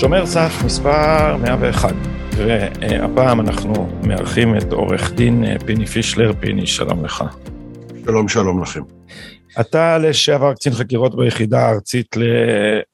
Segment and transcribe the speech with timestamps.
[0.00, 1.94] שומר סף מספר 101,
[2.36, 6.32] והפעם אנחנו מארחים את עורך דין פיני פישלר.
[6.40, 7.24] פיני, שלום לך.
[8.04, 8.80] שלום, שלום לכם.
[9.60, 12.16] אתה לשעבר קצין חקירות ביחידה הארצית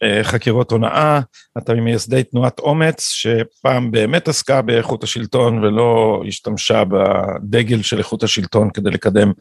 [0.03, 1.21] לחקירות הונאה,
[1.59, 8.71] אתה ממייסדי תנועת אומץ, שפעם באמת עסקה באיכות השלטון ולא השתמשה בדגל של איכות השלטון
[8.71, 9.33] כדי לקדם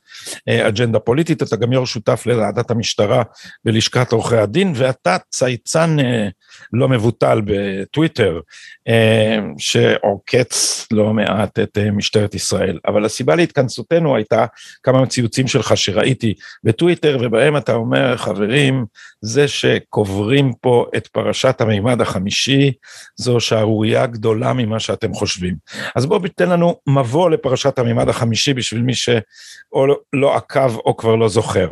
[0.50, 3.24] אה, אג'נדה פוליטית, אתה גם יו"ר שותף לוועדת המשטרה
[3.66, 6.28] בלשכת עורכי הדין, ואתה צייצן אה,
[6.74, 8.40] לא מבוטל בטוויטר,
[8.88, 12.80] אה, שעוקץ לא מעט את משטרת ישראל.
[12.88, 14.46] אבל הסיבה להתכנסותנו הייתה
[14.84, 18.86] כמה ציוצים שלך שראיתי בטוויטר, ובהם אתה אומר, חברים,
[19.22, 22.72] זה שקוברים פה את פרשת המימד החמישי,
[23.16, 25.56] זו שערורייה גדולה ממה שאתם חושבים.
[25.96, 31.16] אז בואו תן לנו מבוא לפרשת המימד החמישי בשביל מי שאו לא עקב או כבר
[31.16, 31.70] לא זוכר.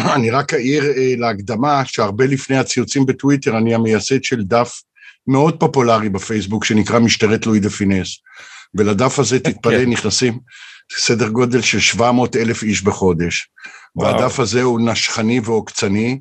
[0.14, 4.82] אני רק אעיר אה, להקדמה שהרבה לפני הציוצים בטוויטר אני המייסד של דף
[5.26, 8.18] מאוד פופולרי בפייסבוק שנקרא משטרת לואי דה פינס.
[8.74, 9.90] ולדף הזה תתפלא כן.
[9.90, 10.38] נכנסים
[10.96, 13.48] סדר גודל של 700 אלף איש בחודש.
[13.96, 14.14] וואו.
[14.14, 16.20] והדף הזה הוא נשכני ועוקצני,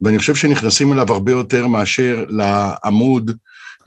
[0.00, 3.30] ואני חושב שנכנסים אליו הרבה יותר מאשר לעמוד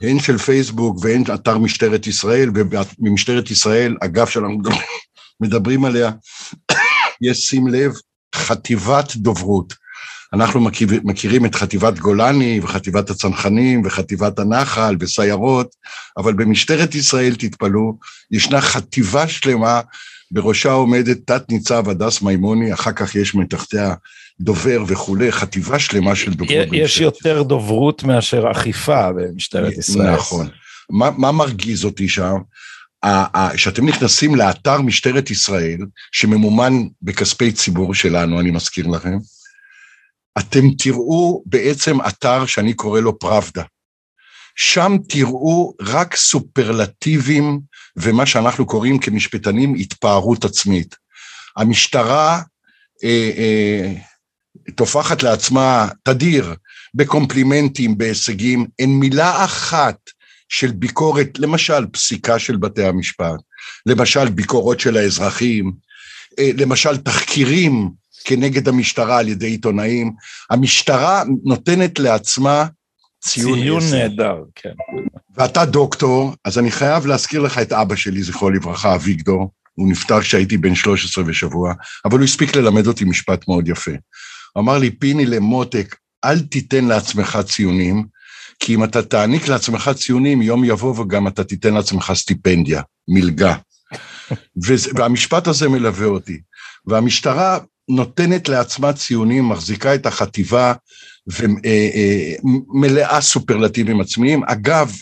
[0.00, 4.58] הן של פייסבוק והן אתר משטרת ישראל, וממשטרת ישראל, אגף שאנחנו
[5.40, 6.10] מדברים עליה,
[7.26, 7.92] יש, שים לב,
[8.34, 9.74] חטיבת דוברות.
[10.32, 15.74] אנחנו מכיר, מכירים את חטיבת גולני וחטיבת הצנחנים וחטיבת הנחל וסיירות,
[16.16, 17.98] אבל במשטרת ישראל, תתפלאו,
[18.30, 19.80] ישנה חטיבה שלמה,
[20.30, 23.94] בראשה עומדת תת-ניצב הדס מימוני, אחר כך יש מתחתיה
[24.40, 26.68] דובר וכולי, חטיבה שלמה של דוברות.
[26.72, 30.14] יש יותר דוברות מאשר אכיפה במשטרת ישראל.
[30.14, 30.48] נכון.
[30.90, 32.36] מה, מה מרגיז אותי שם?
[33.54, 35.78] כשאתם נכנסים לאתר משטרת ישראל,
[36.12, 39.18] שממומן בכספי ציבור שלנו, אני מזכיר לכם,
[40.38, 43.62] אתם תראו בעצם אתר שאני קורא לו פראבדה.
[44.56, 47.60] שם תראו רק סופרלטיבים
[47.96, 50.96] ומה שאנחנו קוראים כמשפטנים התפארות עצמית.
[51.56, 52.42] המשטרה
[53.04, 53.92] אה, אה,
[54.74, 56.54] טופחת לעצמה תדיר
[56.94, 59.96] בקומפלימנטים, בהישגים, אין מילה אחת
[60.48, 63.40] של ביקורת, למשל פסיקה של בתי המשפט,
[63.86, 65.72] למשל ביקורות של האזרחים,
[66.38, 67.90] אה, למשל תחקירים
[68.24, 70.12] כנגד המשטרה על ידי עיתונאים.
[70.50, 72.66] המשטרה נותנת לעצמה
[73.24, 74.72] ציון ציון נהדר, כן.
[75.36, 79.52] ואתה דוקטור, אז אני חייב להזכיר לך את אבא שלי, זכרו לברכה, אביגדור.
[79.74, 83.90] הוא נפטר כשהייתי בן 13 ושבוע, אבל הוא הספיק ללמד אותי משפט מאוד יפה.
[84.52, 88.06] הוא אמר לי, פיני למותק, אל תיתן לעצמך ציונים,
[88.60, 93.54] כי אם אתה תעניק לעצמך ציונים, יום יבוא וגם אתה תיתן לעצמך סטיפנדיה, מלגה.
[94.96, 96.40] והמשפט הזה מלווה אותי.
[96.86, 97.58] והמשטרה
[97.96, 100.72] נותנת לעצמה ציונים, מחזיקה את החטיבה
[101.26, 104.44] ומלאה אה, אה, סופרלטיבים עצמיים.
[104.44, 104.92] אגב,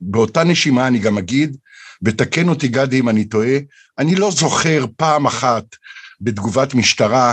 [0.00, 1.56] באותה נשימה אני גם אגיד,
[2.02, 3.58] ותקן אותי גדי אם אני טועה,
[3.98, 5.64] אני לא זוכר פעם אחת
[6.20, 7.32] בתגובת משטרה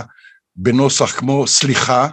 [0.56, 2.08] בנוסח כמו סליחה,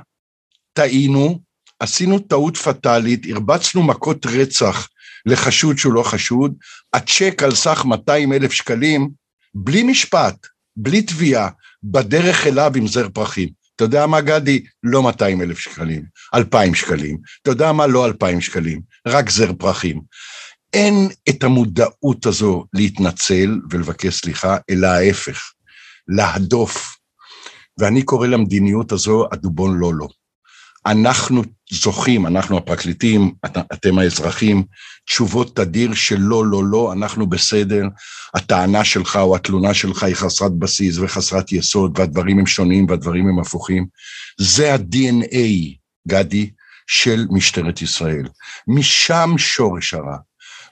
[0.74, 1.40] טעינו,
[1.80, 4.88] עשינו טעות פטאלית, הרבצנו מכות רצח
[5.26, 6.54] לחשוד שהוא לא חשוד,
[6.94, 9.10] הצ'ק על סך 200 אלף שקלים,
[9.56, 10.48] בלי משפט,
[10.78, 11.50] בלי תביעה,
[11.84, 13.50] בדרך אליו עם זר פרחים.
[13.76, 14.64] אתה יודע מה, גדי?
[14.84, 16.04] לא 200 אלף שקלים,
[16.36, 17.18] 2,000 שקלים.
[17.42, 17.88] אתה יודע מה?
[17.88, 20.02] לא 2,000 שקלים, רק זר פרחים.
[20.74, 25.52] אין את המודעות הזו להתנצל ולבקש סליחה, אלא ההפך,
[26.08, 26.98] להדוף.
[27.80, 30.21] ואני קורא למדיניות הזו הדובון לולו.
[30.86, 34.64] אנחנו זוכים, אנחנו הפרקליטים, את, אתם האזרחים,
[35.06, 37.88] תשובות תדיר של לא, לא, לא, אנחנו בסדר,
[38.34, 43.40] הטענה שלך או התלונה שלך היא חסרת בסיס וחסרת יסוד, והדברים הם שונים והדברים הם
[43.40, 43.86] הפוכים.
[44.40, 45.76] זה ה-DNA,
[46.08, 46.50] גדי,
[46.88, 48.28] של משטרת ישראל.
[48.68, 50.18] משם שורש הרע.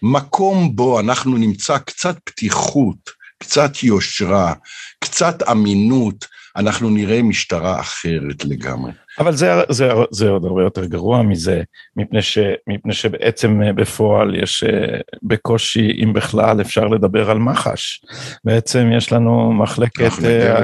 [0.02, 3.10] מקום בו אנחנו נמצא קצת פתיחות,
[3.40, 4.54] קצת יושרה,
[5.00, 6.26] קצת אמינות,
[6.56, 8.92] אנחנו נראה משטרה אחרת לגמרי.
[9.20, 11.64] אבל זה, זה, זה עוד הרבה יותר גרוע מזה,
[11.96, 12.38] מפני, ש,
[12.68, 18.02] מפני שבעצם אה, בפועל יש אה, בקושי, אם בכלל, אפשר לדבר על מח"ש.
[18.44, 20.64] בעצם יש לנו מחלקת אה,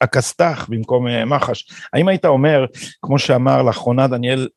[0.00, 1.64] הכסת"ח במקום מח"ש.
[1.92, 2.66] האם היית אומר,
[3.02, 4.48] כמו שאמר לאחרונה דניאל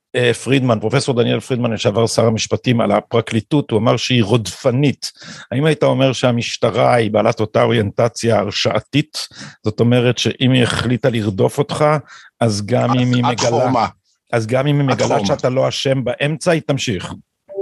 [0.43, 5.11] פרידמן, פרופסור דניאל פרידמן, לשעבר שר המשפטים, על הפרקליטות, הוא אמר שהיא רודפנית.
[5.51, 9.27] האם היית אומר שהמשטרה היא בעלת אותה אוריינטציה הרשעתית?
[9.63, 11.85] זאת אומרת שאם היא החליטה לרדוף אותך,
[12.39, 13.87] אז גם אם היא מגלה...
[14.33, 17.13] אז גם אם היא מגלה שאתה לא אשם באמצע, היא תמשיך.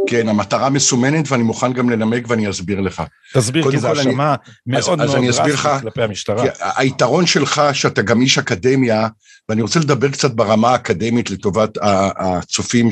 [0.08, 3.04] כן, המטרה מסומנת ואני מוכן גם לנמק ואני אסביר לך.
[3.34, 4.36] תסביר, כי זו האשמה
[4.68, 6.46] מאוד מאוד דרסטית כלפי המשטרה.
[6.60, 9.08] היתרון שלך שאתה גם איש אקדמיה,
[9.50, 11.78] ואני רוצה לדבר קצת ברמה האקדמית לטובת
[12.18, 12.90] הצופים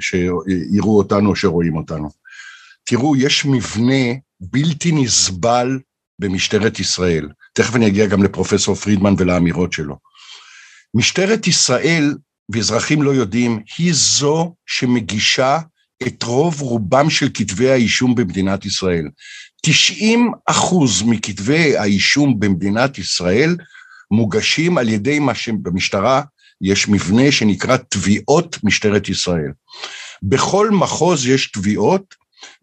[0.00, 2.10] שיראו אותנו או שרואים אותנו.
[2.84, 4.04] תראו, יש מבנה
[4.40, 5.78] בלתי נסבל
[6.18, 7.28] במשטרת ישראל.
[7.52, 9.96] תכף אני אגיע גם לפרופסור פרידמן ולאמירות שלו.
[10.94, 12.14] משטרת ישראל,
[12.52, 15.58] ואזרחים לא יודעים, היא זו שמגישה
[16.06, 19.08] את רוב רובם של כתבי האישום במדינת ישראל.
[19.62, 23.56] 90 אחוז מכתבי האישום במדינת ישראל
[24.10, 26.22] מוגשים על ידי מה שבמשטרה
[26.60, 29.52] יש מבנה שנקרא תביעות משטרת ישראל.
[30.22, 32.14] בכל מחוז יש תביעות,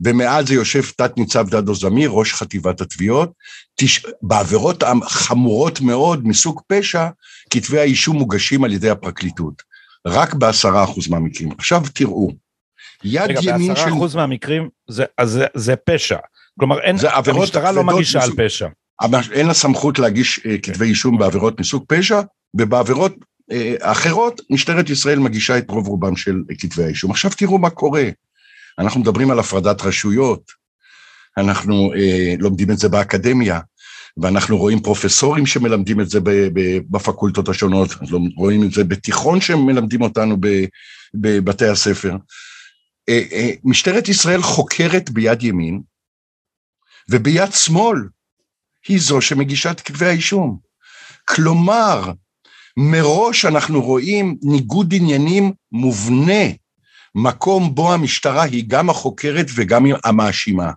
[0.05, 3.31] ומעל זה יושב תת ניצב דדו זמיר, ראש חטיבת התביעות.
[3.75, 4.05] תש...
[4.21, 7.07] בעבירות חמורות מאוד מסוג פשע,
[7.49, 9.63] כתבי האישום מוגשים על ידי הפרקליטות.
[10.07, 11.51] רק בעשרה אחוז מהמקרים.
[11.57, 12.31] עכשיו תראו,
[13.03, 13.71] יד רגע, ימין של...
[13.71, 16.17] רגע, בעשרה אחוז מהמקרים זה, זה, זה פשע.
[16.59, 18.67] כלומר, אין, המשטרה לא מגישה מסוג, על פשע.
[19.31, 20.49] אין לה סמכות להגיש okay.
[20.49, 22.21] אה, כתבי אישום בעבירות מסוג פשע,
[22.53, 23.15] ובעבירות
[23.51, 27.11] אה, אחרות, משטרת ישראל מגישה את רוב רובם של כתבי האישום.
[27.11, 28.03] עכשיו תראו מה קורה.
[28.79, 30.51] אנחנו מדברים על הפרדת רשויות,
[31.37, 33.59] אנחנו אה, לומדים את זה באקדמיה,
[34.21, 36.19] ואנחנו רואים פרופסורים שמלמדים את זה
[36.89, 37.89] בפקולטות השונות,
[38.35, 40.37] רואים את זה בתיכון שמלמדים אותנו
[41.13, 42.15] בבתי הספר.
[43.09, 45.81] אה, אה, משטרת ישראל חוקרת ביד ימין,
[47.09, 47.97] וביד שמאל
[48.87, 50.59] היא זו שמגישה את כתבי האישום.
[51.25, 52.11] כלומר,
[52.77, 56.43] מראש אנחנו רואים ניגוד עניינים מובנה,
[57.15, 60.71] מקום בו המשטרה היא גם החוקרת וגם המאשימה.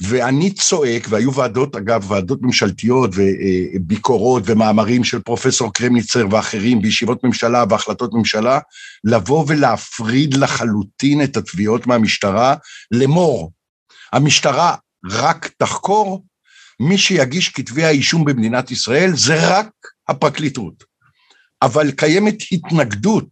[0.00, 7.64] ואני צועק, והיו ועדות, אגב, ועדות ממשלתיות וביקורות ומאמרים של פרופסור קרמניצר ואחרים בישיבות ממשלה
[7.70, 8.58] והחלטות ממשלה,
[9.04, 12.54] לבוא ולהפריד לחלוטין את התביעות מהמשטרה
[12.90, 13.52] לאמור.
[14.12, 14.74] המשטרה
[15.10, 16.24] רק תחקור,
[16.80, 19.68] מי שיגיש כתבי האישום במדינת ישראל זה רק
[20.08, 20.84] הפרקליטות.
[21.62, 23.28] אבל קיימת התנגדות.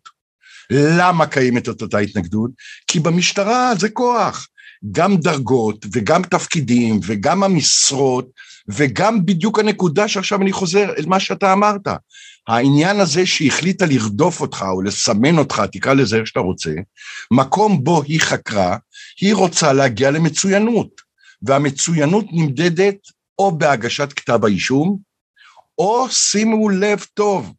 [0.71, 2.51] למה קיימת את אותה התנגדות?
[2.87, 4.49] כי במשטרה זה כוח.
[4.91, 8.31] גם דרגות וגם תפקידים וגם המשרות
[8.69, 11.89] וגם בדיוק הנקודה שעכשיו אני חוזר אל מה שאתה אמרת.
[12.49, 16.71] העניין הזה שהיא החליטה לרדוף אותך או לסמן אותך, תקרא לזה איך שאתה רוצה,
[17.31, 18.77] מקום בו היא חקרה,
[19.21, 21.01] היא רוצה להגיע למצוינות,
[21.43, 22.97] והמצוינות נמדדת
[23.39, 24.99] או בהגשת כתב האישום,
[25.79, 27.53] או שימו לב טוב,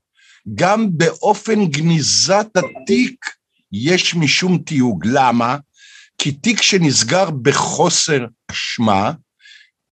[0.55, 3.25] גם באופן גניזת התיק
[3.71, 5.05] יש משום תיוג.
[5.05, 5.57] למה?
[6.23, 9.11] כי תיק שנסגר בחוסר אשמה,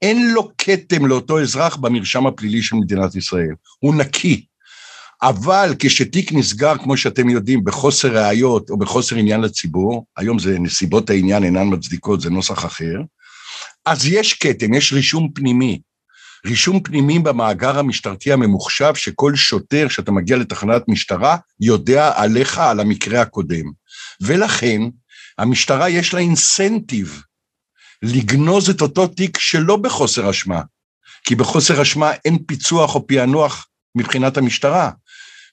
[0.02, 4.46] אין לו כתם לאותו אזרח במרשם הפלילי של מדינת ישראל, הוא נקי.
[5.22, 11.10] אבל כשתיק נסגר, כמו שאתם יודעים, בחוסר ראיות או בחוסר עניין לציבור, היום זה נסיבות
[11.10, 12.96] העניין אינן מצדיקות, זה נוסח אחר,
[13.86, 15.82] אז יש כתם, יש רישום פנימי.
[16.46, 23.22] רישום פנימי במאגר המשטרתי הממוחשב, שכל שוטר שאתה מגיע לתחנת משטרה יודע עליך, על המקרה
[23.22, 23.72] הקודם.
[24.22, 24.82] ולכן,
[25.38, 27.24] המשטרה יש לה אינסנטיב
[28.02, 30.62] לגנוז את אותו תיק שלא בחוסר אשמה,
[31.24, 34.92] כי בחוסר אשמה אין פיצוח או פענוח מבחינת המשטרה,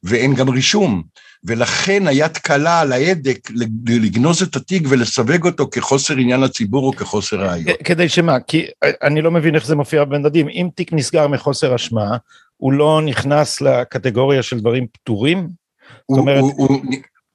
[0.03, 1.03] ואין גם רישום,
[1.45, 3.49] ולכן היד קלה על ההדק
[3.87, 7.79] לגנוז את התיק ולסווג אותו כחוסר עניין לציבור או כחוסר ראיות.
[7.85, 8.41] כדי שמה?
[8.41, 8.67] כי
[9.03, 10.49] אני לא מבין איך זה מופיע במדדים.
[10.49, 12.17] אם תיק נסגר מחוסר אשמה,
[12.57, 15.49] הוא לא נכנס לקטגוריה של דברים פטורים?
[16.07, 16.41] הוא, אומרת...
[16.41, 16.81] הוא, הוא,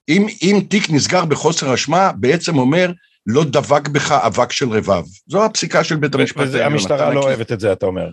[0.09, 2.91] אם, אם תיק נסגר בחוסר אשמה, בעצם אומר,
[3.27, 5.03] לא דבק בך אבק של רבב.
[5.27, 6.61] זו הפסיקה של בית המשפט העליון.
[6.61, 8.09] והמשטרה לא אוהבת את זה, אתה אומר.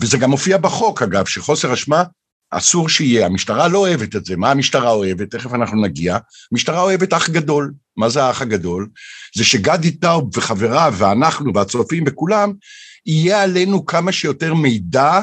[0.00, 2.02] וזה גם מופיע בחוק, אגב, שחוסר אשמה
[2.50, 3.26] אסור שיהיה.
[3.26, 4.36] המשטרה לא אוהבת את זה.
[4.36, 5.30] מה המשטרה אוהבת?
[5.30, 6.18] תכף אנחנו נגיע.
[6.52, 7.72] המשטרה אוהבת אח גדול.
[7.96, 8.88] מה זה האח הגדול?
[9.36, 12.52] זה שגדי טאוב וחבריו ואנחנו והצופים וכולם,
[13.06, 15.20] יהיה עלינו כמה שיותר מידע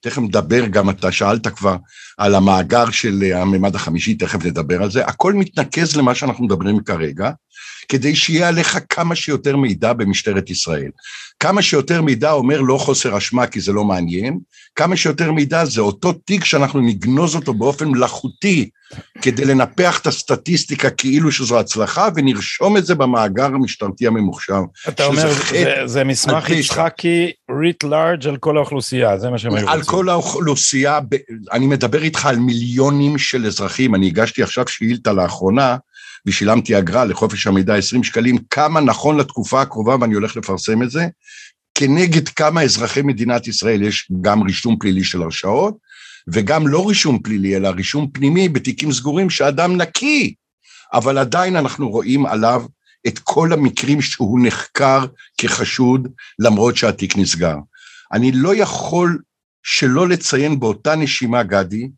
[0.00, 1.76] תכף נדבר, גם אתה שאלת כבר
[2.18, 7.30] על המאגר של הממד החמישי, תכף נדבר על זה, הכל מתנקז למה שאנחנו מדברים כרגע,
[7.88, 10.90] כדי שיהיה עליך כמה שיותר מידע במשטרת ישראל.
[11.40, 14.38] כמה שיותר מידע אומר לא חוסר אשמה כי זה לא מעניין,
[14.76, 18.70] כמה שיותר מידע זה אותו תיק שאנחנו נגנוז אותו באופן מלאכותי
[19.22, 24.62] כדי לנפח את הסטטיסטיקה כאילו שזו הצלחה ונרשום את זה במאגר המשטרתי הממוחשב.
[24.88, 29.64] אתה אומר, זה, זה מסמך יצחקי ריט לארג' על כל האוכלוסייה, זה מה שהם היו
[29.64, 29.78] רוצים.
[29.78, 30.98] על כל האוכלוסייה,
[31.52, 35.76] אני מדבר איתך על מיליונים של אזרחים, אני הגשתי עכשיו שאילתה לאחרונה,
[36.26, 41.06] ושילמתי אגרה לחופש המידע 20 שקלים, כמה נכון לתקופה הקרובה, ואני הולך לפרסם את זה,
[41.74, 45.76] כנגד כמה אזרחי מדינת ישראל יש גם רישום פלילי של הרשעות,
[46.32, 50.34] וגם לא רישום פלילי, אלא רישום פנימי בתיקים סגורים שאדם נקי
[50.92, 52.64] אבל עדיין אנחנו רואים עליו
[53.06, 55.04] את כל המקרים שהוא נחקר
[55.38, 57.56] כחשוד, למרות שהתיק נסגר.
[58.12, 59.22] אני לא יכול
[59.62, 61.88] שלא לציין באותה נשימה, גדי,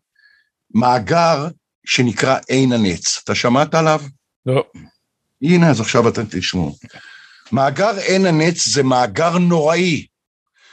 [0.75, 1.49] מאגר
[1.87, 3.20] שנקרא עין הנץ.
[3.25, 4.00] אתה שמעת עליו?
[4.49, 4.64] לא.
[5.43, 6.76] הנה, אז עכשיו אתם תשמעו.
[7.52, 10.07] מאגר עין הנץ זה מאגר נוראי,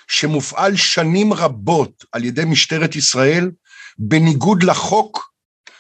[0.08, 3.52] שמופעל שנים רבות על ידי משטרת ישראל,
[3.98, 5.32] בניגוד לחוק,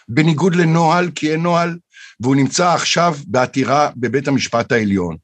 [0.08, 1.78] בניגוד לנוהל, כי אין נוהל,
[2.20, 5.18] והוא נמצא עכשיו בעתירה בבית המשפט העליון.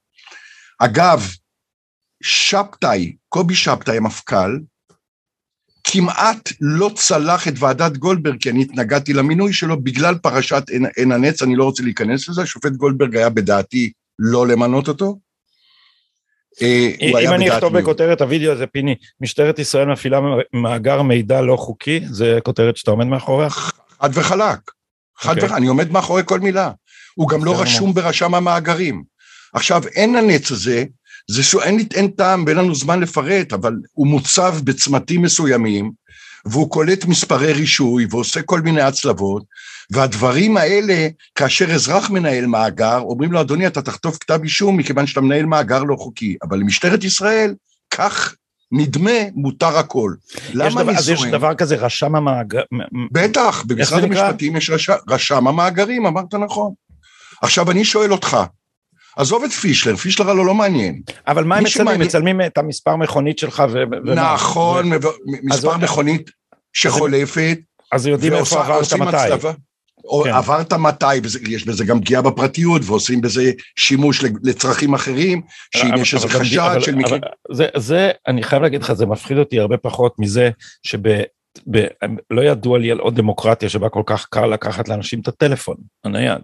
[0.80, 1.28] אגב,
[2.24, 4.60] שבתאי, קובי שבתאי, המפכ"ל,
[5.94, 11.12] כמעט לא צלח את ועדת גולדברג, כי אני התנגדתי למינוי שלו בגלל פרשת עין, עין
[11.12, 15.20] הנץ, אני לא רוצה להיכנס לזה, השופט גולדברג היה בדעתי לא למנות אותו.
[16.62, 20.20] אה, אם אני אכתוב בכותרת הוידאו הזה, פיני, משטרת ישראל מפעילה
[20.54, 23.50] מאגר מידע לא חוקי, זה כותרת שאתה עומד מאחוריה?
[23.50, 24.60] חד וחלק.
[25.18, 25.30] חד.
[25.30, 25.44] אוקיי.
[25.44, 26.72] וחלק, אני עומד מאחורי כל מילה.
[27.16, 29.04] הוא גם לא רשום ברשם המאגרים.
[29.54, 30.86] עכשיו, אין הנץ הזה,
[31.30, 35.92] זה שאין אין טעם ואין לנו זמן לפרט, אבל הוא מוצב בצמתים מסוימים,
[36.46, 39.44] והוא קולט מספרי רישוי ועושה כל מיני הצלבות,
[39.92, 45.22] והדברים האלה, כאשר אזרח מנהל מאגר, אומרים לו, אדוני, אתה תחטוף כתב אישום מכיוון שאתה
[45.22, 46.36] מנהל מאגר לא חוקי.
[46.44, 47.54] אבל למשטרת ישראל,
[47.92, 48.36] כך
[48.72, 50.14] נדמה, מותר הכל.
[50.54, 52.62] למה אני אז יש דבר כזה, רשם המאגר...
[53.12, 54.90] בטח, במשרד המשפטים יש רש...
[55.10, 56.74] רשם המאגרים, אמרת נכון.
[57.42, 58.38] עכשיו אני שואל אותך,
[59.18, 61.02] עזוב את פישלר, פישלר הלא לא מעניין.
[61.28, 61.88] אבל מה הם מצלמים?
[61.88, 62.08] שמעניין...
[62.08, 63.84] מצלמים את המספר מכונית שלך ו...
[64.16, 64.98] נכון, ו...
[65.44, 65.84] מספר אז...
[65.84, 66.32] מכונית
[66.74, 67.58] שחולפת.
[67.92, 69.48] אז יודעים איפה עברת מתי.
[70.06, 70.30] או כן.
[70.30, 71.16] עברת מתי,
[71.50, 75.42] יש בזה גם פגיעה בפרטיות, ועושים בזה שימוש לצרכים אחרים,
[75.76, 77.22] שאם יש איזה חשד של מקרים...
[77.52, 80.50] זה, זה, אני חייב להגיד לך, זה מפחיד אותי הרבה פחות מזה
[80.84, 81.08] שב...
[81.72, 81.86] ב,
[82.32, 86.42] לא ידוע לי על עוד דמוקרטיה שבה כל כך קל לקחת לאנשים את הטלפון הנייד.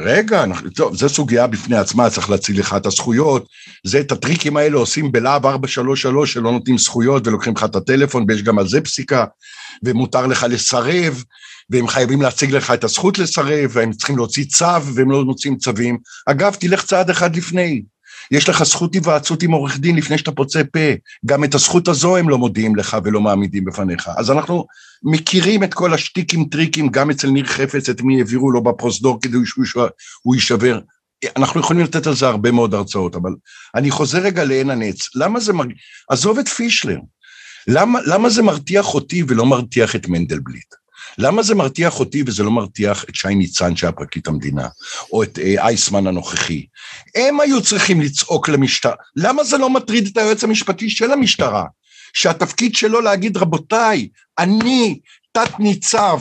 [0.00, 3.46] רגע, טוב, זו סוגיה בפני עצמה, צריך להציל לך את הזכויות.
[3.84, 8.42] זה, את הטריקים האלה עושים בלהב 433, שלא נותנים זכויות ולוקחים לך את הטלפון, ויש
[8.42, 9.24] גם על זה פסיקה,
[9.84, 11.24] ומותר לך לסרב,
[11.70, 15.98] והם חייבים להציג לך את הזכות לסרב, והם צריכים להוציא צו, והם לא מוצאים צווים.
[16.26, 17.82] אגב, תלך צעד אחד לפני.
[18.30, 20.94] יש לך זכות היוועצות עם עורך דין לפני שאתה פוצה פה.
[21.26, 24.10] גם את הזכות הזו הם לא מודיעים לך ולא מעמידים בפניך.
[24.16, 24.66] אז אנחנו
[25.02, 29.36] מכירים את כל השטיקים טריקים, גם אצל ניר חפץ, את מי העבירו לו בפרוזדור כדי
[29.44, 30.80] שהוא יישבר.
[31.36, 33.30] אנחנו יכולים לתת על זה הרבה מאוד הרצאות, אבל
[33.74, 35.08] אני חוזר רגע לעין הנץ.
[35.14, 35.76] למה זה מרגיש...
[36.10, 36.98] עזוב את פישלר.
[37.68, 40.74] למה, למה זה מרתיח אותי ולא מרתיח את מנדלבליט?
[41.18, 44.68] למה זה מרתיח אותי וזה לא מרתיח את שי ניצן שהיה פרקליט המדינה,
[45.12, 46.66] או את אה, אייסמן הנוכחי?
[47.14, 48.94] הם היו צריכים לצעוק למשטרה.
[49.16, 51.64] למה זה לא מטריד את היועץ המשפטי של המשטרה?
[52.12, 54.08] שהתפקיד שלו להגיד, רבותיי,
[54.38, 54.98] אני,
[55.32, 56.20] תת ניצב,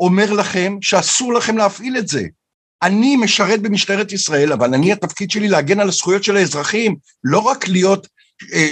[0.00, 2.22] אומר לכם שאסור לכם להפעיל את זה.
[2.82, 7.68] אני משרת במשטרת ישראל, אבל אני, התפקיד שלי להגן על הזכויות של האזרחים, לא רק
[7.68, 8.06] להיות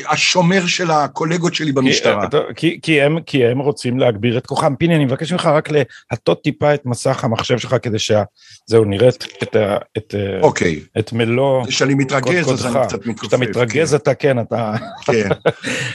[0.09, 2.27] השומר של הקולגות שלי במשטרה.
[2.31, 4.77] כי, כי, כי, הם, כי הם רוצים להגביר את כוחם.
[4.77, 5.69] פיני, אני מבקש ממך רק
[6.11, 9.57] להטות טיפה את מסך המחשב שלך כדי שזהו, נראה את, את,
[9.99, 10.81] את, אוקיי.
[10.99, 11.67] את מלוא...
[11.67, 13.21] כשאני מתרגז אז אני קצת מתכופף.
[13.21, 13.97] כשאתה מתרגז כן.
[13.97, 14.75] אתה כן, אתה...
[15.05, 15.29] כן.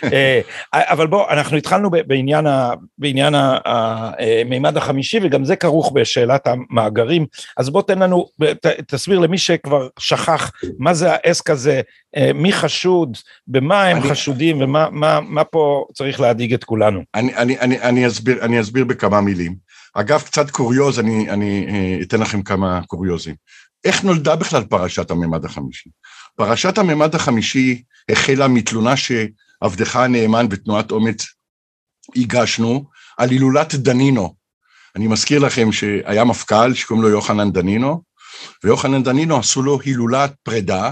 [0.14, 0.42] אה,
[0.74, 3.34] אבל בוא, אנחנו התחלנו בעניין, ה, בעניין
[3.66, 7.26] המימד החמישי, וגם זה כרוך בשאלת המאגרים.
[7.58, 8.28] אז בוא תן לנו,
[8.62, 11.82] ת, תסביר למי שכבר שכח, מה זה העסק הזה,
[12.18, 13.18] אה, מי חשוד,
[13.64, 17.04] במה הם אני, חשודים ומה מה, מה פה צריך להדאיג את כולנו.
[17.16, 19.56] אני, אני, אני, אני, אסביר, אני אסביר בכמה מילים.
[19.94, 23.36] אגב, קצת קוריוז, אני, אני אה, אתן לכם כמה קוריוזים.
[23.86, 25.90] איך נולדה בכלל פרשת הממד החמישי?
[26.36, 31.26] פרשת הממד החמישי החלה מתלונה שעבדך הנאמן ותנועת אומץ
[32.16, 32.86] הגשנו
[33.18, 34.36] על הילולת דנינו.
[34.96, 38.02] אני מזכיר לכם שהיה מפכ"ל שקוראים לו יוחנן דנינו,
[38.64, 40.92] ויוחנן דנינו עשו לו הילולת פרידה,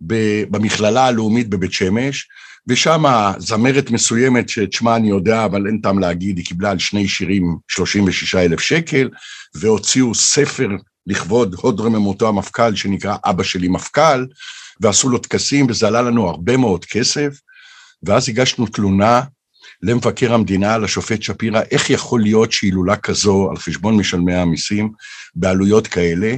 [0.00, 2.28] במכללה הלאומית בבית שמש,
[2.66, 3.04] ושם
[3.38, 7.56] זמרת מסוימת שאת שמה אני יודע, אבל אין טעם להגיד, היא קיבלה על שני שירים
[7.68, 9.08] 36 אלף שקל,
[9.54, 10.68] והוציאו ספר
[11.06, 14.26] לכבוד הוד רממותו המפכ"ל, שנקרא אבא שלי מפכ"ל,
[14.80, 17.40] ועשו לו טקסים, וזה עלה לנו הרבה מאוד כסף,
[18.02, 19.20] ואז הגשנו תלונה
[19.82, 24.92] למבקר המדינה, לשופט שפירא, איך יכול להיות שהילולה כזו על חשבון משלמי המיסים
[25.34, 26.34] בעלויות כאלה,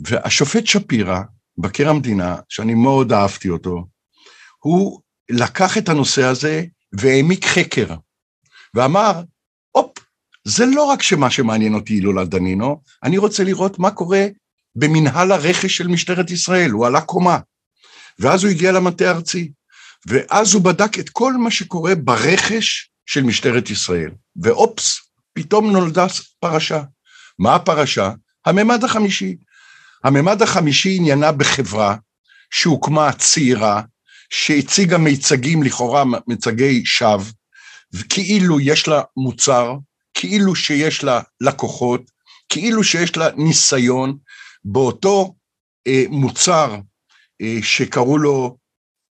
[0.00, 1.20] והשופט שפירא,
[1.58, 3.86] מבקר המדינה, שאני מאוד אהבתי אותו,
[4.58, 7.94] הוא לקח את הנושא הזה והעמיק חקר,
[8.74, 9.22] ואמר,
[9.70, 9.98] הופ,
[10.44, 14.26] זה לא רק שמה שמעניין אותי הילולת דנינו, אני רוצה לראות מה קורה
[14.76, 17.38] במנהל הרכש של משטרת ישראל, הוא עלה קומה.
[18.18, 19.52] ואז הוא הגיע למטה הארצי,
[20.06, 24.10] ואז הוא בדק את כל מה שקורה ברכש של משטרת ישראל,
[24.42, 25.00] ואופס,
[25.32, 26.06] פתאום נולדה
[26.40, 26.82] פרשה.
[27.38, 28.12] מה הפרשה?
[28.46, 29.36] הממד החמישי.
[30.04, 31.96] הממד החמישי עניינה בחברה
[32.50, 33.82] שהוקמה צעירה,
[34.30, 37.24] שהציגה מיצגים לכאורה מצגי שווא,
[37.92, 39.76] וכאילו יש לה מוצר,
[40.14, 42.10] כאילו שיש לה לקוחות,
[42.48, 44.18] כאילו שיש לה ניסיון
[44.64, 45.34] באותו
[45.86, 46.76] אה, מוצר
[47.42, 48.56] אה, שקראו לו,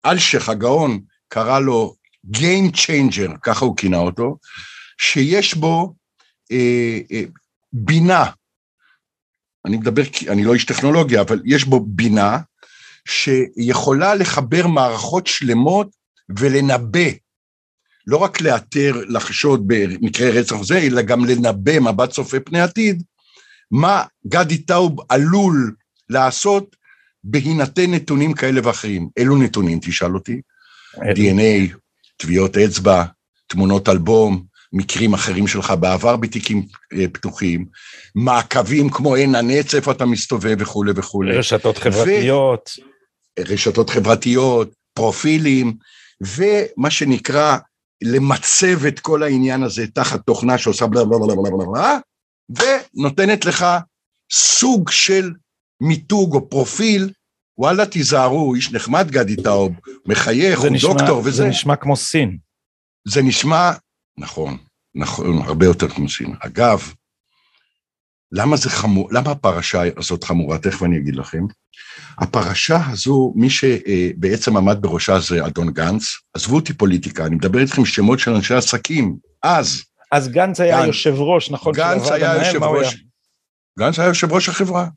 [0.07, 1.95] אלשיך הגאון קרא לו
[2.37, 4.39] Game Changer, ככה הוא כינה אותו,
[4.99, 5.95] שיש בו
[6.53, 7.23] אה, אה,
[7.73, 8.25] בינה,
[9.67, 12.39] אני מדבר, אני לא איש טכנולוגיה, אבל יש בו בינה
[13.09, 15.89] שיכולה לחבר מערכות שלמות
[16.39, 17.11] ולנבא,
[18.07, 23.03] לא רק לאתר, לחשוד במקרה רצח זה, אלא גם לנבא מבט צופה פני עתיד,
[23.71, 25.75] מה גדי טאוב עלול
[26.11, 26.77] לעשות
[27.25, 29.09] בהינתן נתונים כאלה ואחרים.
[29.17, 30.41] אילו נתונים, תשאל אותי?
[30.97, 31.77] DNA,
[32.17, 33.05] טביעות אצבע,
[33.47, 34.45] תמונות אלבום,
[34.75, 37.67] מקרים אחרים שלך בעבר בתיקים אה, פתוחים,
[38.15, 41.39] מעקבים כמו עין הנץ, איפה אתה מסתובב וכולי וכולי.
[41.39, 42.71] רשתות חברתיות.
[42.79, 42.95] ו...
[43.39, 45.77] רשתות חברתיות, פרופילים,
[46.21, 47.57] ומה שנקרא
[48.03, 51.99] למצב את כל העניין הזה תחת תוכנה שעושה בלה בלה בלה בלה בלה,
[52.95, 53.67] ונותנת לך
[54.33, 55.33] סוג של
[55.81, 57.11] מיתוג או פרופיל,
[57.59, 59.73] וואלה תיזהרו, איש נחמד גדי טאוב,
[60.07, 61.31] מחייך, הוא נשמע, דוקטור וזה.
[61.31, 62.39] זה נשמע כמו סין.
[63.09, 63.73] זה נשמע,
[64.19, 64.57] נכון,
[64.95, 66.35] נכון, הרבה יותר כמו סין.
[66.41, 66.93] אגב,
[68.33, 70.59] למה זה חמור, למה הפרשה הזאת חמורה?
[70.59, 71.43] תכף אני אגיד לכם.
[72.19, 76.03] הפרשה הזו, מי שבעצם עמד בראשה זה אדון גנץ,
[76.35, 79.85] עזבו אותי פוליטיקה, אני מדבר איתכם שמות של אנשי עסקים, אז.
[80.13, 81.73] אז גנץ היה גנץ, יושב ראש, נכון?
[81.75, 83.05] גנץ היה יושב ראש,
[83.79, 84.89] גנץ היה יושב ראש החברה.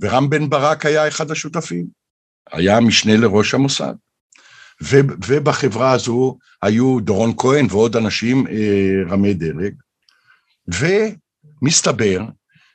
[0.00, 1.86] ורם בן ברק היה אחד השותפים,
[2.52, 3.94] היה משנה לראש המוסד.
[4.82, 9.74] ו, ובחברה הזו היו דורון כהן ועוד אנשים אה, רמי דרג,
[11.62, 12.20] ומסתבר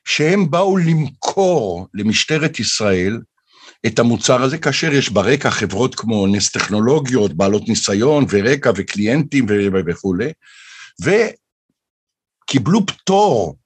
[0.05, 3.21] שהם באו למכור למשטרת ישראל
[3.85, 9.45] את המוצר הזה, כאשר יש ברקע חברות כמו נס טכנולוגיות, בעלות ניסיון ורקע וקליינטים
[9.87, 10.31] וכולי,
[12.47, 13.57] וקיבלו פטור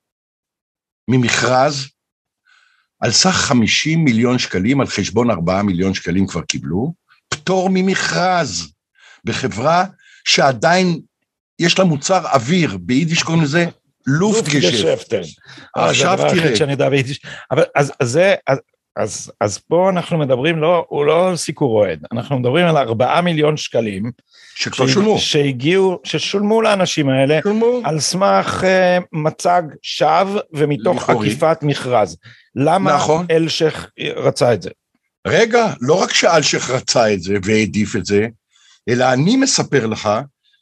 [1.08, 1.88] ממכרז
[3.00, 6.94] על סך 50 מיליון שקלים, על חשבון 4 מיליון שקלים כבר קיבלו,
[7.46, 8.74] פטור ממכרז
[9.26, 9.86] בחברה
[10.28, 11.00] שעדיין
[11.60, 13.66] יש לה מוצר אוויר, ביידיש קוראים לזה
[14.08, 15.14] לופטגשפט.
[15.76, 16.56] עכשיו תראה.
[16.56, 17.22] שאני יודע ביידיש.
[17.52, 18.60] אבל אז, אז זה, אז,
[18.96, 23.58] אז, אז פה אנחנו מדברים, לא, הוא לא סיקור אוהד, אנחנו מדברים על 4 מיליון
[23.58, 24.12] שקלים.
[24.56, 25.20] שכבר שולמו.
[25.20, 27.82] שהגיעו, ששולמו לאנשים האלה, שולמו.
[27.84, 31.28] על סמך uh, מצג שווא ומתוך לכורי.
[31.28, 32.18] עקיפת מכרז.
[32.56, 33.26] למה נכון.
[33.32, 34.70] אלשיך רצה את זה?
[35.26, 38.28] רגע, לא רק שאלשיך רצה את זה והעדיף את זה,
[38.90, 40.10] אלא אני מספר לך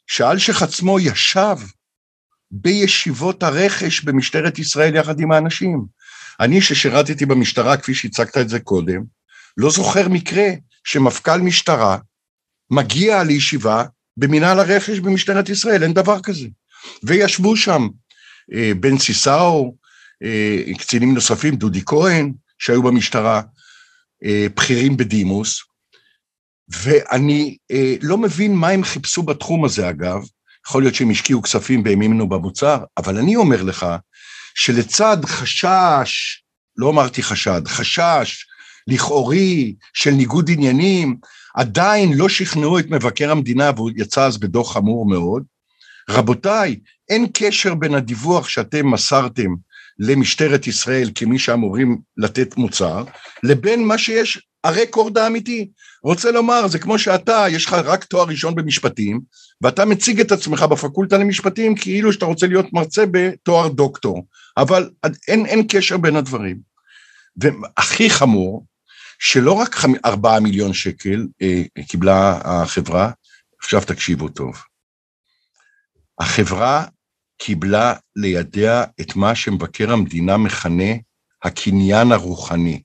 [0.06, 1.56] שאלשיך עצמו ישב
[2.50, 5.84] בישיבות הרכש במשטרת ישראל יחד עם האנשים.
[6.40, 9.02] אני ששירתתי במשטרה, כפי שהצגת את זה קודם,
[9.56, 10.46] לא זוכר מקרה
[10.84, 11.98] שמפכ"ל משטרה
[12.70, 13.84] מגיע לישיבה
[14.16, 16.46] במנהל הרכש במשטרת ישראל, אין דבר כזה.
[17.02, 17.88] וישבו שם
[18.54, 19.74] אה, בן סיסאו,
[20.22, 23.42] אה, קצינים נוספים, דודי כהן, שהיו במשטרה,
[24.26, 25.62] בכירים בדימוס,
[26.68, 30.22] ואני אה, לא מבין מה הם חיפשו בתחום הזה, אגב,
[30.66, 33.86] יכול להיות שהם השקיעו כספים והאמינו במוצר, אבל אני אומר לך
[34.54, 36.42] שלצד חשש,
[36.76, 38.46] לא אמרתי חשד, חשש
[38.86, 41.16] לכאורי של ניגוד עניינים,
[41.54, 45.42] עדיין לא שכנעו את מבקר המדינה, והוא יצא אז בדוח חמור מאוד.
[46.10, 46.76] רבותיי,
[47.08, 49.54] אין קשר בין הדיווח שאתם מסרתם
[49.98, 53.04] למשטרת ישראל כמי שאמורים לתת מוצר,
[53.42, 55.70] לבין מה שיש הרקורד האמיתי.
[56.02, 59.20] רוצה לומר, זה כמו שאתה, יש לך רק תואר ראשון במשפטים,
[59.60, 64.26] ואתה מציג את עצמך בפקולטה למשפטים כאילו שאתה רוצה להיות מרצה בתואר דוקטור,
[64.56, 64.90] אבל
[65.28, 66.58] אין, אין קשר בין הדברים.
[67.36, 68.66] והכי חמור,
[69.18, 73.10] שלא רק ארבעה מיליון שקל אה, קיבלה החברה,
[73.62, 74.62] עכשיו תקשיבו טוב,
[76.18, 76.84] החברה
[77.44, 80.92] קיבלה לידיה את מה שמבקר המדינה מכנה
[81.42, 82.82] הקניין הרוחני.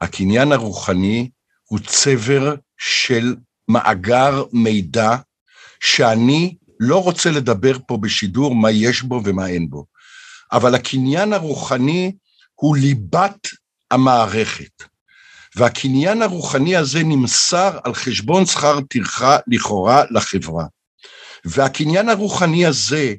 [0.00, 1.30] הקניין הרוחני
[1.64, 3.36] הוא צבר של
[3.68, 5.16] מאגר מידע
[5.80, 9.86] שאני לא רוצה לדבר פה בשידור מה יש בו ומה אין בו,
[10.52, 12.12] אבל הקניין הרוחני
[12.54, 13.48] הוא ליבת
[13.90, 14.82] המערכת.
[15.56, 20.64] והקניין הרוחני הזה נמסר על חשבון שכר טרחה לכאורה לחברה.
[21.44, 23.14] והקניין הרוחני הזה,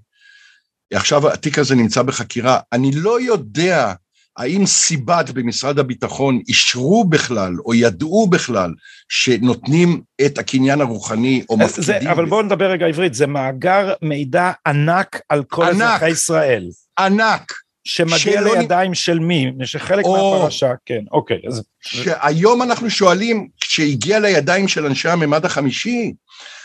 [0.93, 3.93] עכשיו התיק הזה נמצא בחקירה, אני לא יודע
[4.37, 8.73] האם סיבת במשרד הביטחון אישרו בכלל, או ידעו בכלל,
[9.09, 11.83] שנותנים את הקניין הרוחני, או מפקידים...
[11.83, 16.69] זה, אבל בואו נדבר רגע עברית, זה מאגר מידע ענק על כל ענק, אזרחי ישראל.
[16.99, 17.53] ענק.
[17.87, 19.51] שמגיע לידיים של מי?
[19.63, 20.33] שחלק או...
[20.33, 21.37] מהפרשה, כן, אוקיי.
[21.47, 21.63] אז...
[21.81, 26.13] שהיום אנחנו שואלים, כשהגיע לידיים של אנשי הממד החמישי,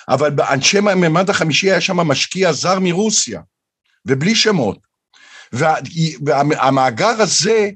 [0.09, 3.41] אבל באנשי הממד החמישי היה שם משקיע זר מרוסיה,
[4.07, 4.79] ובלי שמות.
[5.53, 5.75] וה,
[6.27, 7.71] והמאגר הזה,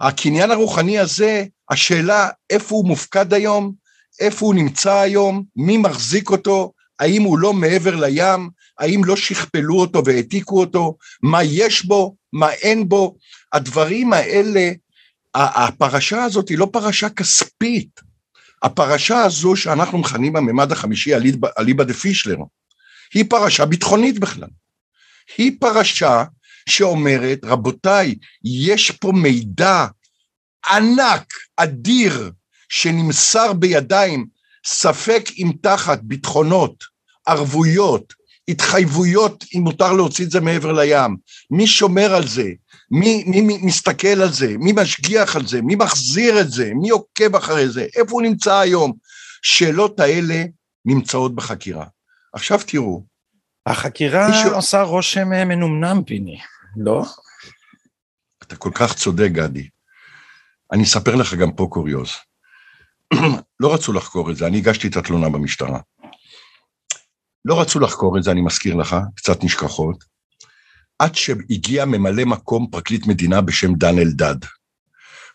[0.00, 3.72] הקניין הרוחני הזה, השאלה איפה הוא מופקד היום,
[4.20, 9.80] איפה הוא נמצא היום, מי מחזיק אותו, האם הוא לא מעבר לים, האם לא שכפלו
[9.80, 13.16] אותו והעתיקו אותו, מה יש בו, מה אין בו,
[13.52, 14.70] הדברים האלה,
[15.34, 18.00] הפרשה הזאת היא לא פרשה כספית,
[18.62, 21.14] הפרשה הזו שאנחנו מכנים הממד החמישי
[21.58, 22.36] אליבא דה פישלר,
[23.14, 24.48] היא פרשה ביטחונית בכלל.
[25.36, 26.24] היא פרשה
[26.68, 29.86] שאומרת, רבותיי, יש פה מידע
[30.70, 32.30] ענק, אדיר,
[32.68, 34.26] שנמסר בידיים,
[34.66, 36.84] ספק אם תחת ביטחונות,
[37.26, 38.12] ערבויות,
[38.48, 41.16] התחייבויות, אם מותר להוציא את זה מעבר לים,
[41.50, 42.50] מי שומר על זה,
[42.90, 46.90] מי, מי, מי מסתכל על זה, מי משגיח על זה, מי מחזיר את זה, מי
[46.90, 48.92] עוקב אחרי זה, איפה הוא נמצא היום?
[49.42, 50.44] שאלות האלה
[50.84, 51.86] נמצאות בחקירה.
[52.32, 53.04] עכשיו תראו.
[53.66, 54.54] החקירה מישהו...
[54.54, 56.38] עושה רושם אה, מנומנם, פיני,
[56.76, 57.04] לא?
[58.42, 59.68] אתה כל כך צודק, גדי.
[60.72, 62.10] אני אספר לך גם פה קוריוז.
[63.60, 65.80] לא רצו לחקור את זה, אני הגשתי את התלונה במשטרה.
[67.44, 70.04] לא רצו לחקור את זה, אני מזכיר לך, קצת נשכחות,
[70.98, 74.36] עד שהגיע ממלא מקום פרקליט מדינה בשם דן אלדד.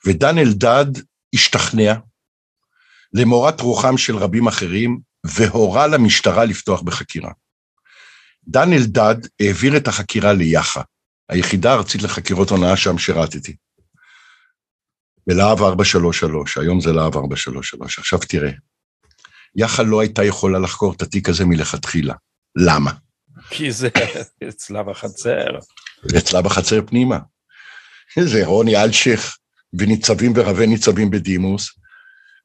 [0.05, 1.01] ודן אלדד
[1.35, 1.93] השתכנע,
[3.13, 7.31] למורת רוחם של רבים אחרים, והורה למשטרה לפתוח בחקירה.
[8.47, 10.81] דן אלדד העביר את החקירה ליח"א,
[11.29, 13.55] היחידה הארצית לחקירות הונאה שם שירתתי.
[15.27, 17.99] בלהב 433, היום זה להב 433.
[17.99, 18.51] עכשיו תראה,
[19.55, 22.13] יח"א לא הייתה יכולה לחקור את התיק הזה מלכתחילה.
[22.55, 22.91] למה?
[23.49, 23.89] כי זה
[24.49, 25.45] אצלה בחצר.
[26.17, 27.19] אצלה בחצר פנימה.
[28.19, 29.37] זה רוני אלשיך
[29.73, 31.69] וניצבים ורבי ניצבים בדימוס,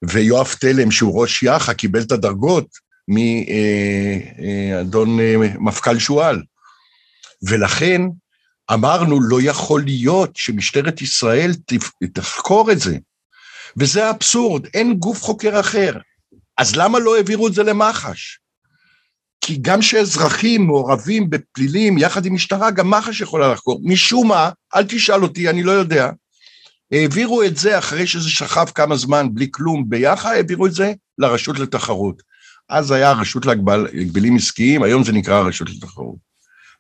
[0.09, 2.67] ויואב תלם, שהוא ראש יח"א, קיבל את הדרגות
[3.09, 6.43] מאדון אה, אה, מפכ"ל שועל.
[7.43, 8.03] ולכן
[8.73, 11.51] אמרנו, לא יכול להיות שמשטרת ישראל
[12.13, 12.99] תחקור את זה.
[13.77, 15.93] וזה האבסורד, אין גוף חוקר אחר.
[16.59, 18.39] אז למה לא העבירו את זה למח"ש?
[19.41, 23.81] כי גם שאזרחים מעורבים בפלילים יחד עם משטרה, גם מח"ש יכולה לחקור.
[23.85, 26.11] משום מה, אל תשאל אותי, אני לא יודע.
[26.93, 31.59] העבירו את זה אחרי שזה שכב כמה זמן בלי כלום ביחד, העבירו את זה לרשות
[31.59, 32.23] לתחרות.
[32.69, 36.17] אז היה הרשות להגבלים עסקיים, היום זה נקרא הרשות לתחרות.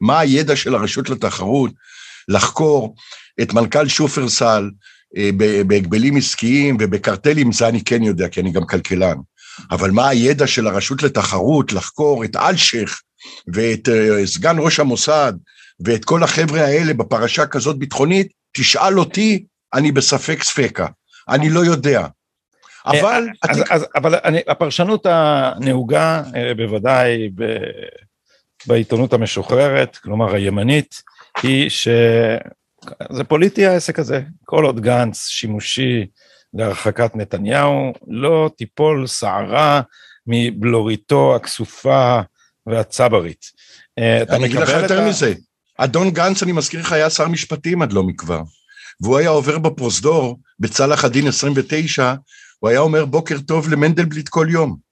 [0.01, 1.71] מה הידע של הרשות לתחרות
[2.29, 2.95] לחקור
[3.43, 4.71] את מנכ"ל שופרסל
[5.17, 5.31] אה,
[5.67, 9.17] בהגבלים עסקיים ובקרטלים, זה אני כן יודע, כי אני גם כלכלן.
[9.71, 13.01] אבל מה הידע של הרשות לתחרות לחקור את אלשיך
[13.55, 15.33] ואת uh, סגן ראש המוסד
[15.81, 19.45] ואת כל החבר'ה האלה בפרשה כזאת ביטחונית, תשאל אותי,
[19.75, 20.87] אני בספק ספקה,
[21.29, 22.07] אני לא יודע.
[22.87, 23.29] אבל...
[23.45, 23.73] אה, אז, התיק...
[23.73, 27.45] אז, אבל אני, הפרשנות הנהוגה, אה, בוודאי ב,
[28.67, 31.03] בעיתונות המשוחררת, כלומר הימנית,
[31.43, 36.07] היא שזה פוליטי העסק הזה, כל עוד גנץ שימושי
[36.55, 39.81] להרחקת נתניהו, לא תיפול שערה
[40.27, 42.21] מבלוריתו הכסופה
[42.67, 43.45] והצברית.
[43.99, 45.09] אה, אני אגיד לך יותר ה...
[45.09, 45.35] מזה,
[45.79, 48.43] אדון גנץ, אני מזכיר לך, היה שר משפטים עד לא מכבר,
[49.01, 52.15] והוא היה עובר בפרוזדור, בצלאח א-דין 29,
[52.59, 54.88] הוא היה אומר בוקר טוב למנדלבליט כל יום.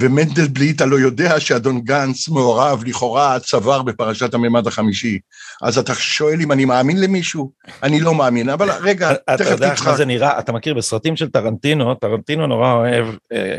[0.00, 5.18] ומנדלבליט הלא יודע שאדון גנץ מעורב לכאורה צוואר בפרשת הממד החמישי.
[5.62, 7.52] אז אתה שואל אם אני מאמין למישהו?
[7.82, 9.40] אני לא מאמין, אבל רגע, תכף תצחק.
[9.40, 13.56] אתה יודע איך זה נראה, אתה מכיר בסרטים של טרנטינו, טרנטינו נורא אוהב אה,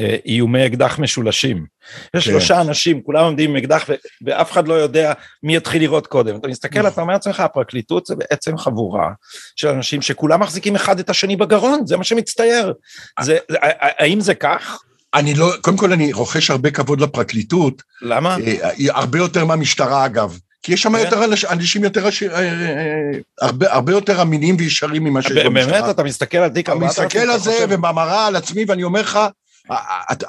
[0.00, 1.66] אה, איומי אקדח משולשים.
[2.14, 2.30] יש כן.
[2.30, 3.90] שלושה אנשים, כולם עומדים עם אקדח
[4.24, 6.36] ואף אחד לא יודע מי יתחיל לראות קודם.
[6.36, 6.92] אתה מסתכל, נכון.
[6.92, 9.10] אתה אומר לעצמך, הפרקליטות זה בעצם חבורה
[9.56, 12.74] של אנשים שכולם מחזיקים אחד את השני בגרון, זה מה שמצטייר.
[13.20, 13.38] זה,
[13.98, 14.78] האם זה כך?
[15.14, 17.82] אני לא, קודם כל אני רוכש הרבה כבוד לפרקליטות.
[18.02, 18.36] למה?
[18.46, 20.38] אה, הרבה יותר מהמשטרה אגב.
[20.62, 21.04] כי יש שם כן?
[21.04, 25.80] יותר אנשים יותר, אה, אה, הרבה, הרבה יותר אמינים וישרים ממה שיש במשטרה.
[25.80, 25.90] באמת?
[25.90, 26.82] אתה מסתכל על תיק 4000?
[26.82, 29.18] אני מסתכל על זה ובמראה על עצמי ואני אומר לך,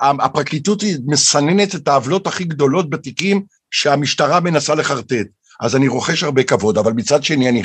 [0.01, 5.27] הפרקליטות היא מסננת את העוולות הכי גדולות בתיקים שהמשטרה מנסה לחרטט.
[5.59, 7.63] אז אני רוכש הרבה כבוד, אבל מצד שני, אני,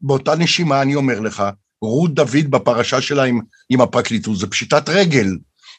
[0.00, 1.42] באותה נשימה אני אומר לך,
[1.82, 5.26] רות דוד בפרשה שלה עם, עם הפרקליטות זה פשיטת רגל.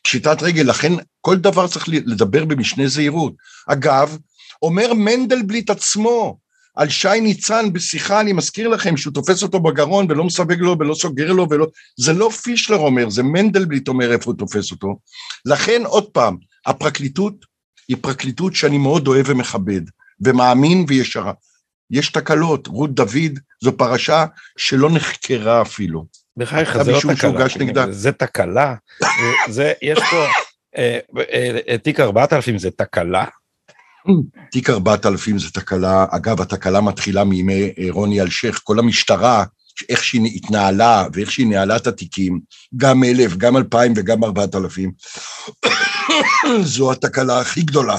[0.08, 3.34] פשיטת רגל, לכן כל דבר צריך לדבר במשנה זהירות.
[3.68, 4.18] אגב,
[4.62, 6.38] אומר מנדלבליט עצמו
[6.76, 10.96] על שי ניצן בשיחה, אני מזכיר לכם, שהוא תופס אותו בגרון ולא מסווג לו ולא
[10.96, 11.68] סוגר לו ולא...
[12.00, 15.00] זה לא פישלר אומר, זה מנדלבליט אומר איפה הוא תופס אותו.
[15.46, 17.46] לכן, עוד פעם, הפרקליטות
[17.88, 19.82] היא פרקליטות שאני מאוד אוהב ומכבד,
[20.22, 21.34] ומאמין וישרה.
[21.92, 24.26] יש תקלות, רות דוד זו פרשה
[24.58, 26.06] שלא נחקרה אפילו.
[26.38, 28.76] בחייך, זה לא תקלה, זה תקלה,
[29.50, 30.26] זה, יש פה,
[30.78, 31.00] אה,
[31.70, 33.26] אה, תיק 4000 זה תקלה.
[34.52, 39.44] תיק 4000 זה תקלה, אגב, התקלה מתחילה מימי רוני אלשיך, כל המשטרה,
[39.90, 42.40] איך שהיא התנהלה ואיך שהיא ניהלה את התיקים,
[42.78, 44.92] גם אלף, גם אלפיים וגם ארבעת אלפים,
[46.74, 47.98] זו התקלה הכי גדולה.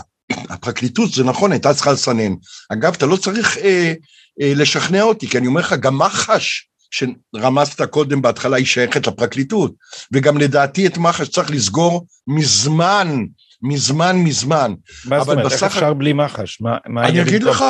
[0.48, 2.34] הפרקליטות, זה נכון, הייתה צריכה לסנן.
[2.72, 3.92] אגב, אתה לא צריך אה,
[4.40, 9.74] אה, לשכנע אותי, כי אני אומר לך, גם מח"ש, שרמזת קודם בהתחלה, היא שייכת לפרקליטות,
[10.12, 13.24] וגם לדעתי את מח"ש צריך לסגור מזמן,
[13.62, 14.74] מזמן, מזמן.
[15.04, 16.60] מה זאת אומרת, איך אפשר בלי מח"ש?
[16.60, 17.64] מה, מה אני אגיד לך,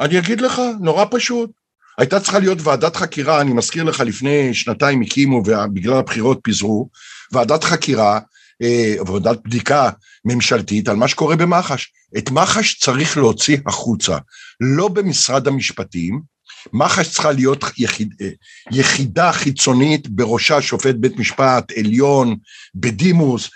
[0.00, 1.50] אני אגיד לך, נורא פשוט.
[1.98, 6.88] הייתה צריכה להיות ועדת חקירה, אני מזכיר לך, לפני שנתיים הקימו ובגלל הבחירות פיזרו,
[7.32, 8.20] ועדת חקירה,
[8.62, 9.90] אה, ועדת בדיקה
[10.24, 11.92] ממשלתית על מה שקורה במח"ש.
[12.18, 14.18] את מח"ש צריך להוציא החוצה,
[14.60, 16.35] לא במשרד המשפטים,
[16.72, 18.28] מח"ש צריכה להיות יחיד, אה,
[18.72, 22.36] יחידה חיצונית בראשה שופט בית משפט עליון
[22.74, 23.50] בדימוס,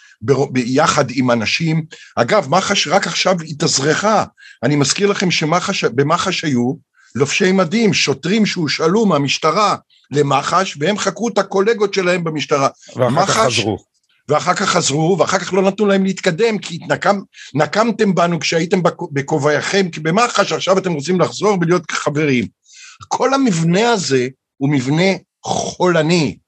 [0.51, 1.85] ביחד עם אנשים.
[2.17, 4.25] אגב, מח"ש רק עכשיו התאזרחה.
[4.63, 6.75] אני מזכיר לכם שבמח"ש היו
[7.15, 9.77] לובשי מדים, שוטרים שהושאלו מהמשטרה
[10.11, 12.69] למח"ש, והם חקרו את הקולגות שלהם במשטרה.
[12.97, 13.79] ואחר מחש, כך חזרו.
[14.29, 17.21] ואחר כך חזרו, ואחר כך לא נתנו להם להתקדם, כי נקם,
[17.55, 18.81] נקמתם בנו כשהייתם
[19.13, 22.60] בכובעיכם במח"ש, עכשיו אתם רוצים לחזור ולהיות חברים.
[23.09, 25.13] כל המבנה הזה הוא מבנה
[25.45, 26.39] חולני.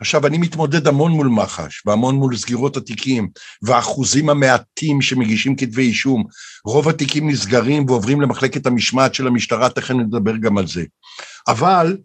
[0.00, 3.28] עכשיו, אני מתמודד המון מול מח"ש, והמון מול סגירות התיקים,
[3.62, 6.24] והאחוזים המעטים שמגישים כתבי אישום.
[6.64, 10.84] רוב התיקים נסגרים ועוברים למחלקת המשמעת של המשטרה, תכף נדבר גם על זה.
[11.48, 11.96] אבל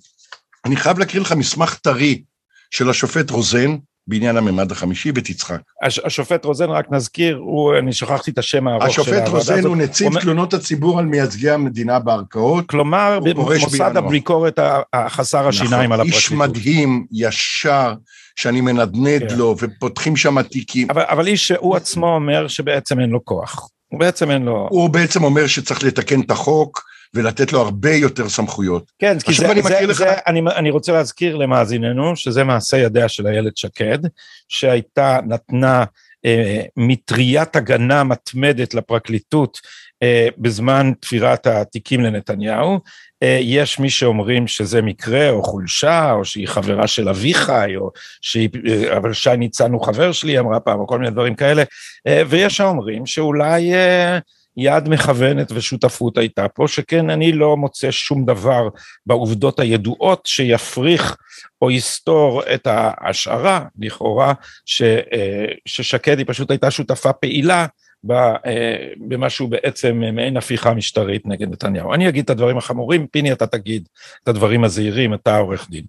[0.66, 2.24] אני חייב להקריא לך מסמך טרי
[2.72, 5.62] של השופט רוזן, בעניין הממד החמישי, ותצחק.
[5.84, 9.36] הש, השופט רוזן, רק נזכיר, הוא, אני שכחתי את השם הארוך של הוועדה הזאת.
[9.36, 10.22] השופט רוזן הוא נציב אומר...
[10.22, 12.68] תלונות הציבור על מייצגי המדינה בערכאות.
[12.68, 14.60] כלומר, מוסד הביקורת
[14.94, 16.22] החסר השיניים נכון, על הפרקליטות.
[16.22, 17.94] איש מדהים, ישר,
[18.36, 19.38] שאני מנדנד כן.
[19.38, 20.88] לו, ופותחים שם תיקים.
[20.92, 23.70] אבל, אבל איש שהוא עצמו אומר שבעצם אין לו כוח.
[23.88, 24.68] הוא בעצם אין לו...
[24.72, 28.92] הוא בעצם אומר שצריך לתקן את החוק, ולתת לו הרבה יותר סמכויות.
[29.00, 29.98] כן, כי זה, אני, זה, לך...
[29.98, 34.00] זה אני, אני רוצה להזכיר למאזיננו שזה מעשה ידיה של איילת שקד,
[34.48, 35.84] שהייתה, נתנה
[36.26, 39.60] אה, מטריית הגנה מתמדת לפרקליטות
[40.04, 42.80] אה, בזמן תפירת התיקים לנתניהו.
[43.24, 48.50] אה, יש מי שאומרים שזה מקרה או חולשה, או שהיא חברה של אביחי, או שהיא,
[48.68, 51.64] אה, אבל שי ניצן הוא חבר שלי, אמרה פעם, או כל מיני דברים כאלה,
[52.08, 53.74] אה, ויש האומרים שאולי...
[53.74, 54.20] אה,
[54.58, 58.70] יד מכוונת ושותפות הייתה פה, שכן אני לא מוצא שום דבר
[59.06, 61.18] בעובדות הידועות שיפריך
[61.62, 64.34] או יסתור את ההשערה, לכאורה,
[64.66, 67.66] ש, אה, ששקד היא פשוט הייתה שותפה פעילה
[68.12, 71.94] אה, במה שהוא בעצם מעין הפיכה משטרית נגד נתניהו.
[71.94, 73.88] אני אגיד את הדברים החמורים, פיני אתה תגיד
[74.24, 75.84] את הדברים הזהירים, אתה עורך דין.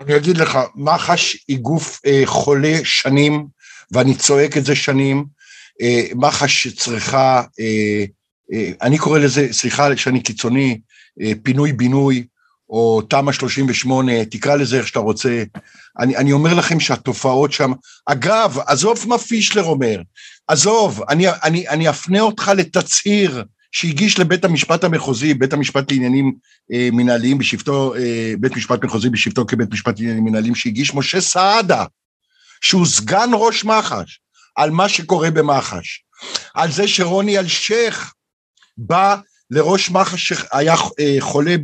[0.00, 3.46] אני אגיד לך, מח"ש היא גוף אה, חולה שנים,
[3.92, 5.24] ואני צועק את זה שנים,
[6.14, 8.04] מח"ש צריכה, אה,
[8.52, 10.80] אה, אני קורא לזה, סליחה שאני קיצוני,
[11.42, 12.24] פינוי-בינוי,
[12.70, 15.42] או תמ"א 38, תקרא לזה איך שאתה רוצה.
[15.98, 17.72] אני, אני אומר לכם שהתופעות שם,
[18.06, 20.00] אגב, עזוב מה פישלר אומר,
[20.48, 26.34] עזוב, אני, אני, אני אפנה אותך לתצהיר שהגיש לבית המשפט המחוזי, בית המשפט לעניינים
[26.72, 31.84] אה, מנהליים בשבתו, אה, בית משפט מחוזי בשבתו כבית משפט לעניינים מנהליים, שהגיש משה סעדה,
[32.60, 34.20] שהוא סגן ראש מח"ש,
[34.56, 36.04] על מה שקורה במח"ש,
[36.54, 38.14] על זה שרוני אלשיך
[38.78, 39.16] בא
[39.50, 41.56] לראש מח"ש שהיה אה, חולה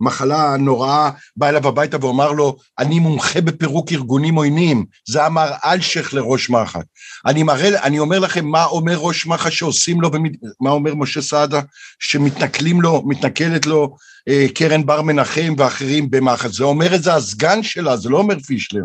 [0.00, 6.14] במחלה נוראה, בא אליו הביתה ואומר לו, אני מומחה בפירוק ארגונים עוינים, זה אמר אלשיך
[6.14, 6.82] לראש מח"ש.
[7.26, 11.60] אני, מראה, אני אומר לכם מה אומר ראש מח"ש שעושים לו, ומה אומר משה סעדה,
[11.98, 13.96] שמתנכלים לו, מתנכלת לו
[14.28, 16.56] אה, קרן בר מנחם ואחרים במח"ש.
[16.56, 18.84] זה אומר את זה הסגן שלה, זה לא אומר פישלר.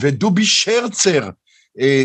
[0.00, 1.30] ודובי שרצר,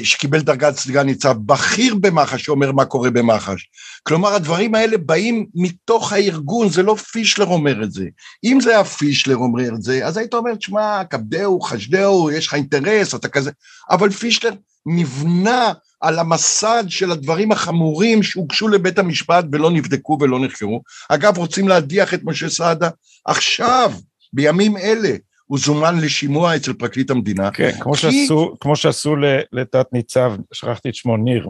[0.03, 3.69] שקיבל דרגת סגן ניצב, בכיר במח"ש שאומר מה קורה במח"ש.
[4.03, 8.05] כלומר, הדברים האלה באים מתוך הארגון, זה לא פישלר אומר את זה.
[8.43, 12.53] אם זה היה פישלר אומר את זה, אז היית אומר, תשמע, כבדהו, חשדהו, יש לך
[12.53, 13.51] אינטרס, אתה כזה...
[13.91, 14.51] אבל פישלר
[14.85, 20.81] נבנה על המסד של הדברים החמורים שהוגשו לבית המשפט ולא נבדקו ולא נחקרו.
[21.09, 22.89] אגב, רוצים להדיח את משה סעדה
[23.25, 23.91] עכשיו,
[24.33, 25.09] בימים אלה.
[25.47, 27.51] הוא זומן לשימוע אצל פרקליט המדינה.
[27.51, 27.99] כן, כמו כי...
[27.99, 29.15] שעשו, כמו שעשו
[29.51, 31.49] לתת ניצב, שכחתי את שמו, ניר.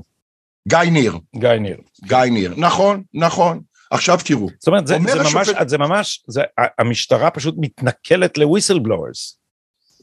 [0.68, 1.18] גיא ניר.
[1.36, 1.78] גיא ניר.
[2.04, 3.62] גיא ניר, נכון, נכון.
[3.92, 4.50] עכשיו תראו.
[4.60, 5.48] זאת אומרת, זה, זה, השופט...
[5.48, 6.42] ממש, זה ממש, זה,
[6.80, 9.40] המשטרה פשוט מתנכלת לוויסל בלוארס.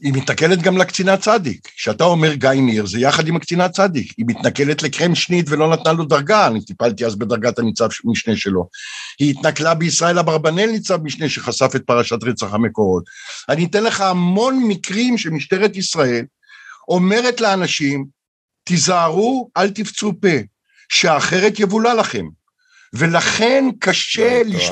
[0.01, 1.67] היא מתנכלת גם לקצינה צדיק.
[1.75, 4.13] כשאתה אומר גיא ניר, זה יחד עם הקצינה צדיק.
[4.17, 8.67] היא מתנכלת לקרם שנית ולא נתנה לו דרגה, אני טיפלתי אז בדרגת הניצב משנה שלו.
[9.19, 13.03] היא התנכלה בישראל אברבנאל ניצב משנה שחשף את פרשת רצח המקורות.
[13.49, 16.25] אני אתן לך המון מקרים שמשטרת ישראל
[16.87, 18.05] אומרת לאנשים,
[18.63, 20.37] תיזהרו, אל תפצו פה,
[20.89, 22.25] שאחרת יבולע לכם.
[22.93, 24.43] ולכן קשה...
[24.43, 24.69] לא לש...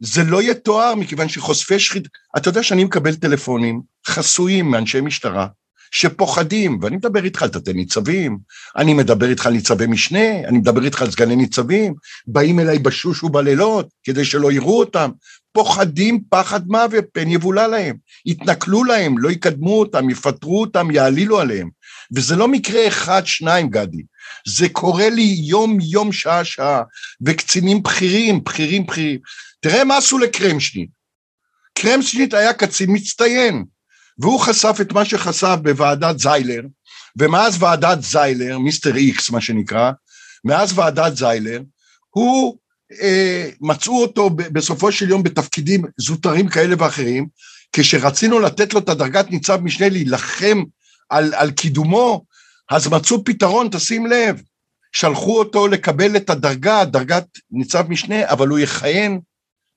[0.00, 5.46] זה לא יתואר מכיוון שחושפי שחיתות, אתה יודע שאני מקבל טלפונים חסויים מאנשי משטרה
[5.94, 8.38] שפוחדים, ואני מדבר איתך על תתי ניצבים,
[8.76, 11.94] אני מדבר איתך על ניצבי משנה, אני מדבר איתך על סגני ניצבים,
[12.26, 15.10] באים אליי בשוש ובלילות כדי שלא יראו אותם,
[15.52, 21.68] פוחדים פחד מוות, פן יבולע להם, יתנכלו להם, לא יקדמו אותם, יפטרו אותם, יעלילו עליהם.
[22.16, 24.02] וזה לא מקרה אחד, שניים, גדי,
[24.46, 26.82] זה קורה לי יום-יום, שעה-שעה,
[27.26, 29.18] וקצינים בכירים, בכירים, בכירים.
[29.64, 30.90] תראה מה עשו לקרמשניט.
[31.78, 33.64] קרמשניט היה קצין מצטיין,
[34.18, 36.62] והוא חשף את מה שחשף בוועדת זיילר,
[37.18, 39.92] ומאז ועדת זיילר, מיסטר איקס מה שנקרא,
[40.44, 41.60] מאז ועדת זיילר,
[42.10, 42.58] הוא,
[43.02, 47.26] אה, מצאו אותו בסופו של יום בתפקידים זוטרים כאלה ואחרים,
[47.72, 50.62] כשרצינו לתת לו את הדרגת ניצב משנה להילחם
[51.10, 52.24] על, על קידומו,
[52.70, 54.42] אז מצאו פתרון, תשים לב,
[54.92, 59.20] שלחו אותו לקבל את הדרגה, דרגת ניצב משנה, אבל הוא יכהן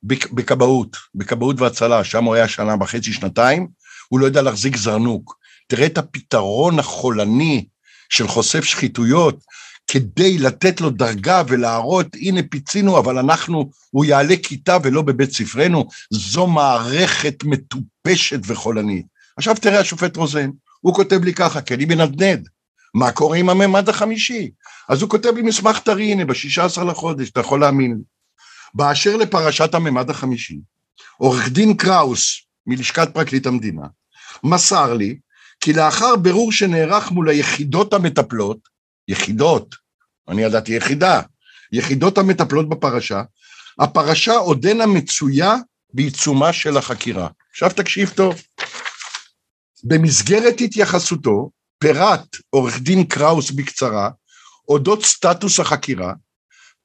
[0.07, 3.67] בכבאות, בכבאות והצלה, שם הוא היה שנה וחצי, שנתיים,
[4.09, 5.37] הוא לא יודע להחזיק זרנוק.
[5.67, 7.65] תראה את הפתרון החולני
[8.09, 9.39] של חושף שחיתויות,
[9.87, 15.87] כדי לתת לו דרגה ולהראות, הנה פיצינו, אבל אנחנו, הוא יעלה כיתה ולא בבית ספרנו,
[16.11, 19.05] זו מערכת מטופשת וחולנית.
[19.37, 20.49] עכשיו תראה השופט רוזן,
[20.81, 22.47] הוא כותב לי ככה, כי אני מנדנד,
[22.93, 24.51] מה קורה עם הממד החמישי?
[24.89, 28.16] אז הוא כותב לי מסמך טרי, הנה, ב-16 לחודש, אתה יכול להאמין לי.
[28.73, 30.59] באשר לפרשת הממד החמישי,
[31.17, 33.87] עורך דין קראוס מלשכת פרקליט המדינה
[34.43, 35.17] מסר לי
[35.59, 38.57] כי לאחר בירור שנערך מול היחידות המטפלות,
[39.07, 39.75] יחידות,
[40.27, 41.21] אני ידעתי יחידה,
[41.71, 43.21] יחידות המטפלות בפרשה,
[43.79, 45.55] הפרשה עודנה מצויה
[45.93, 47.27] בעיצומה של החקירה.
[47.51, 48.41] עכשיו תקשיב טוב.
[49.83, 51.49] במסגרת התייחסותו
[51.79, 54.09] פירט עורך דין קראוס בקצרה
[54.69, 56.13] אודות סטטוס החקירה,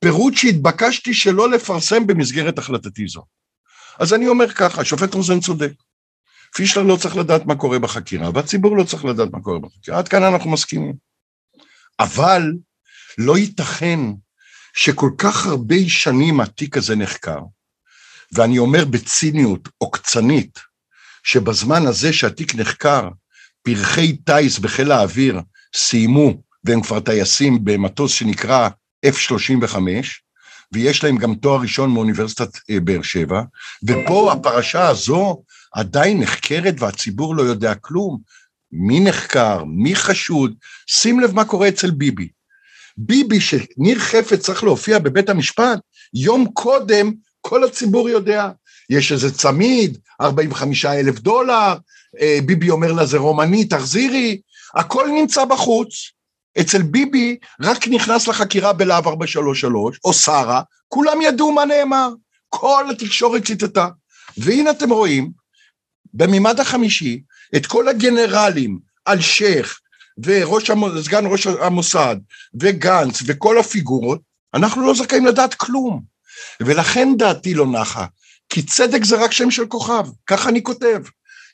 [0.03, 3.25] פירוט שהתבקשתי שלא לפרסם במסגרת החלטתי זו.
[3.99, 5.73] אז אני אומר ככה, השופט רוזן צודק.
[6.57, 10.09] פישלר לא צריך לדעת מה קורה בחקירה, והציבור לא צריך לדעת מה קורה בחקירה, עד
[10.09, 10.95] כאן אנחנו מסכימים.
[12.01, 12.43] אבל
[13.19, 14.01] לא ייתכן
[14.75, 17.39] שכל כך הרבה שנים התיק הזה נחקר,
[18.33, 20.59] ואני אומר בציניות עוקצנית,
[21.23, 23.09] שבזמן הזה שהתיק נחקר,
[23.63, 25.41] פרחי טיס בחיל האוויר
[25.75, 28.69] סיימו, והם כבר טייסים במטוס שנקרא
[29.07, 29.77] F-35,
[30.73, 33.43] ויש להם גם תואר ראשון מאוניברסיטת אה, באר שבע,
[33.83, 38.19] ופה הפרשה הזו עדיין נחקרת והציבור לא יודע כלום.
[38.73, 39.65] מי נחקר?
[39.65, 40.55] מי חשוד?
[40.87, 42.29] שים לב מה קורה אצל ביבי.
[42.97, 45.79] ביבי, שניר חפץ צריך להופיע בבית המשפט,
[46.15, 48.51] יום קודם כל הציבור יודע.
[48.91, 51.75] יש איזה צמיד, 45 אלף דולר,
[52.21, 54.41] אה, ביבי אומר לה זה רומני, תחזירי,
[54.75, 56.13] הכל נמצא בחוץ.
[56.61, 62.09] אצל ביבי רק נכנס לחקירה בלהב 433, או שרה, כולם ידעו מה נאמר,
[62.49, 63.89] כל התקשורת ציטטה.
[64.37, 65.31] והנה אתם רואים,
[66.15, 67.23] במימד החמישי,
[67.57, 69.81] את כל הגנרלים, אלשיך,
[70.19, 72.17] וסגן ראש המוסד,
[72.61, 74.21] וגנץ, וכל הפיגורות,
[74.55, 76.03] אנחנו לא זכאים לדעת כלום.
[76.61, 78.07] ולכן דעתי לא נחה,
[78.49, 81.03] כי צדק זה רק שם של כוכב, ככה אני כותב.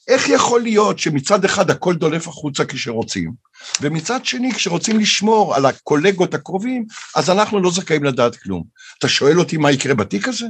[0.08, 3.32] איך יכול להיות שמצד אחד הכל דולף החוצה כשרוצים,
[3.80, 8.64] ומצד שני כשרוצים לשמור על הקולגות הקרובים, אז אנחנו לא זכאים לדעת כלום.
[8.98, 10.46] אתה שואל אותי מה יקרה בתיק הזה?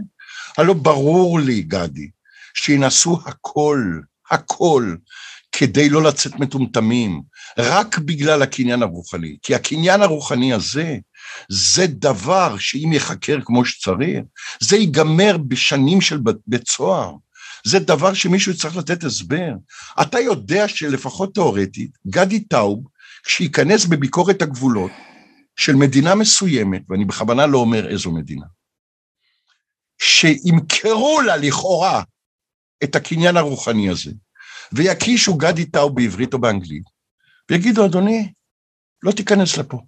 [0.58, 2.08] הלא ברור לי, גדי,
[2.54, 3.82] שינסו הכל,
[4.30, 4.94] הכל,
[5.52, 7.22] כדי לא לצאת מטומטמים,
[7.58, 9.36] רק בגלל הקניין הרוחני.
[9.42, 10.96] כי הקניין הרוחני הזה,
[11.48, 14.20] זה דבר שאם ייחקר כמו שצריך,
[14.60, 17.12] זה ייגמר בשנים של בית סוהר.
[17.68, 19.52] זה דבר שמישהו צריך לתת הסבר.
[20.02, 22.84] אתה יודע שלפחות תאורטית, גדי טאוב,
[23.24, 24.90] כשייכנס בביקורת הגבולות
[25.56, 28.46] של מדינה מסוימת, ואני בכוונה לא אומר איזו מדינה,
[30.02, 32.02] שימכרו לה לכאורה
[32.84, 34.12] את הקניין הרוחני הזה,
[34.72, 36.84] ויקישו גדי טאוב בעברית או באנגלית,
[37.50, 38.32] ויגידו, אדוני,
[39.02, 39.80] לא תיכנס לפה.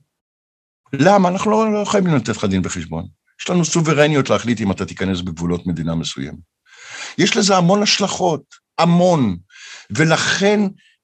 [0.92, 1.28] למה?
[1.28, 3.07] אנחנו לא, לא חייבים לתת לך דין וחשבון.
[3.40, 6.49] יש לנו סוברניות להחליט אם אתה תיכנס בגבולות מדינה מסוימת.
[7.18, 8.42] יש לזה המון השלכות,
[8.78, 9.36] המון,
[9.90, 10.61] ולכן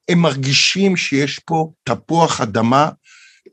[0.09, 2.89] הם מרגישים שיש פה תפוח אדמה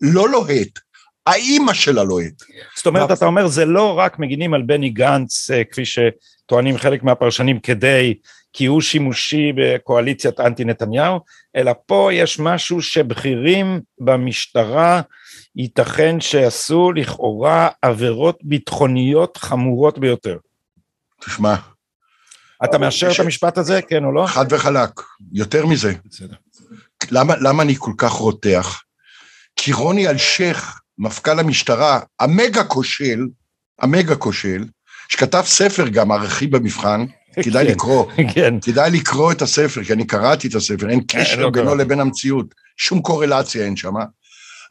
[0.01, 0.79] לא לוהט,
[1.27, 2.43] האימא שלה לוהט.
[2.77, 7.03] זאת אומרת, אתה אומר, זה לא רק מגינים על בני גנץ, אה, כפי שטוענים חלק
[7.03, 8.15] מהפרשנים, כדי,
[8.53, 11.21] כי הוא שימושי בקואליציית אנטי נתניהו,
[11.57, 15.01] אלא פה יש משהו שבכירים במשטרה
[15.57, 20.37] ייתכן שעשו לכאורה עבירות ביטחוניות חמורות ביותר.
[21.21, 21.55] תשמע.
[22.65, 24.27] אתה מאשר את המשפט הזה, כן או לא?
[24.27, 25.01] חד וחלק.
[25.33, 25.93] יותר מזה.
[26.05, 26.37] בסדר.
[27.11, 28.83] למה, למה אני כל כך רותח?
[29.57, 33.27] כי רוני אלשיך, מפכ"ל המשטרה, המגה כושל,
[33.81, 34.65] המגה כושל,
[35.09, 37.07] שכתב ספר גם, ערכי במבחן,
[37.45, 38.61] כדאי כן, לקרוא, כן.
[38.61, 42.55] כדאי לקרוא את הספר, כי אני קראתי את הספר, אין קשר לא בינו לבין המציאות,
[42.77, 43.95] שום קורלציה אין שם,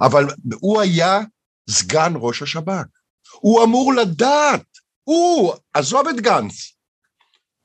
[0.02, 1.22] אבל הוא היה
[1.70, 2.86] סגן ראש השב"כ.
[3.32, 4.64] הוא אמור לדעת,
[5.04, 6.73] הוא, עזוב את גנץ,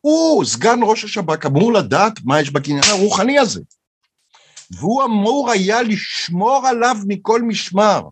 [0.01, 3.61] הוא, סגן ראש השב"כ, אמור לדעת מה יש בקניין הרוחני הזה.
[4.71, 8.03] והוא אמור היה לשמור עליו מכל משמר,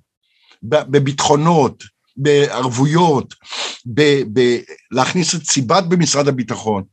[0.62, 1.84] בביטחונות,
[2.16, 3.34] בערבויות,
[3.86, 4.60] ב- ב-
[4.90, 6.84] להכניס את סיבת במשרד הביטחון.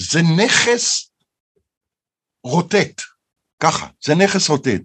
[0.00, 1.10] זה נכס
[2.44, 3.02] רוטט,
[3.60, 4.80] ככה, זה נכס רוטט.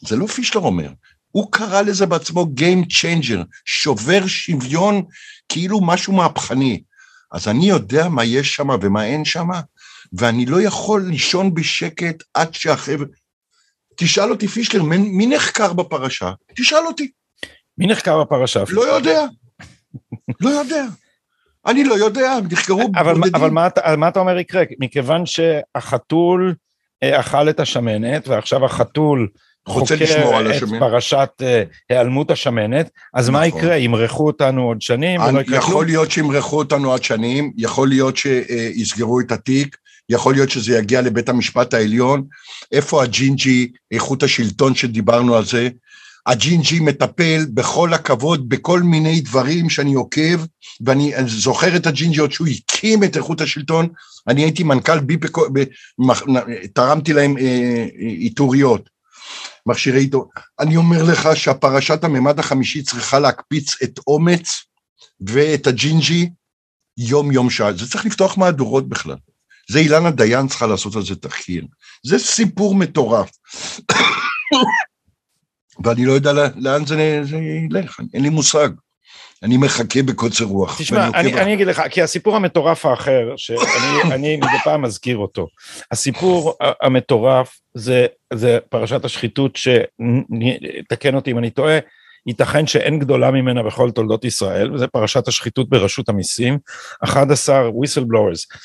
[0.00, 0.92] זה לא פישלר אומר,
[1.30, 5.02] הוא קרא לזה בעצמו Game Changer, שובר שוויון
[5.48, 6.82] כאילו משהו מהפכני.
[7.34, 9.48] אז אני יודע מה יש שם ומה אין שם,
[10.12, 13.06] ואני לא יכול לישון בשקט עד שהחבר'ה...
[13.96, 16.32] תשאל אותי, פישלר, מי נחקר בפרשה?
[16.56, 17.10] תשאל אותי.
[17.78, 18.62] מי נחקר בפרשה?
[18.68, 19.24] לא יודע.
[20.40, 20.84] לא יודע.
[21.66, 23.34] אני לא יודע, נחקרו אבל, בודדים.
[23.34, 24.62] אבל מה, מה אתה אומר יקרה?
[24.80, 26.54] מכיוון שהחתול
[27.02, 29.28] אה, אכל את השמנת, ועכשיו החתול
[29.68, 33.40] חוקר את פרשת אה, היעלמות השמנת, אז נכון.
[33.40, 33.76] מה יקרה?
[33.76, 35.20] ימרחו אותנו עוד שנים?
[35.20, 39.76] אני, יכול להיות שימרחו אותנו עוד שנים, יכול להיות שיסגרו את התיק,
[40.08, 42.24] יכול להיות שזה יגיע לבית המשפט העליון.
[42.72, 45.68] איפה הג'ינג'י, איכות השלטון שדיברנו על זה?
[46.26, 50.44] הג'ינג'י מטפל בכל הכבוד בכל מיני דברים שאני עוקב,
[50.86, 53.88] ואני זוכר את הג'ינג'י עוד שהוא הקים את איכות השלטון,
[54.28, 55.16] אני הייתי מנכ"ל בי,
[56.74, 58.93] תרמתי להם אה, איתוריות,
[59.66, 60.30] מכשירי איתור.
[60.60, 64.64] אני אומר לך שהפרשת הממד החמישי צריכה להקפיץ את אומץ
[65.20, 66.30] ואת הג'ינג'י
[66.98, 69.16] יום יום שעה, זה צריך לפתוח מהדורות בכלל.
[69.70, 71.66] זה אילנה דיין צריכה לעשות על זה תחקיר.
[72.06, 73.30] זה סיפור מטורף.
[75.84, 78.68] ואני לא יודע לאן זה, זה ילך, אין לי מושג.
[79.44, 80.78] אני מחכה בקוצר רוח.
[80.78, 85.46] תשמע, אני, אני אגיד לך, כי הסיפור המטורף האחר, שאני מדי פעם מזכיר אותו,
[85.90, 91.78] הסיפור המטורף זה, זה פרשת השחיתות, שתקן אותי אם אני טועה,
[92.26, 96.58] ייתכן שאין גדולה ממנה בכל תולדות ישראל, וזה פרשת השחיתות ברשות המיסים.
[97.04, 98.58] 11 whistleblowers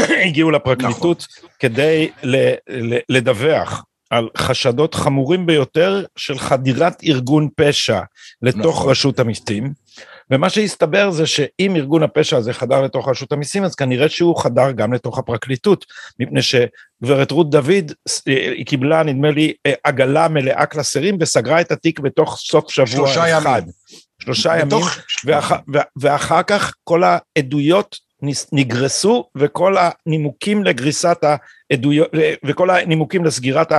[0.26, 1.50] הגיעו לפרקליטות נכון.
[1.58, 2.10] כדי
[3.08, 8.00] לדווח על חשדות חמורים ביותר של חדירת ארגון פשע
[8.42, 8.90] לתוך נכון.
[8.90, 9.72] רשות המיסים,
[10.30, 14.70] ומה שהסתבר זה שאם ארגון הפשע הזה חדר לתוך רשות המיסים, אז כנראה שהוא חדר
[14.70, 15.86] גם לתוך הפרקליטות,
[16.20, 17.92] מפני שגברת רות דוד,
[18.28, 22.86] אה, היא קיבלה נדמה לי אה, עגלה מלאה קלסרים וסגרה את התיק בתוך סוף שבוע
[22.86, 23.62] שלושה אחד.
[23.62, 23.72] ימים.
[24.22, 24.78] שלושה ימים,
[25.24, 25.52] ואח,
[25.96, 27.96] ואחר כך כל העדויות
[28.52, 31.24] נגרסו וכל הנימוקים לגריסת
[31.70, 32.08] העדויות
[32.44, 33.72] וכל הנימוקים לסגירת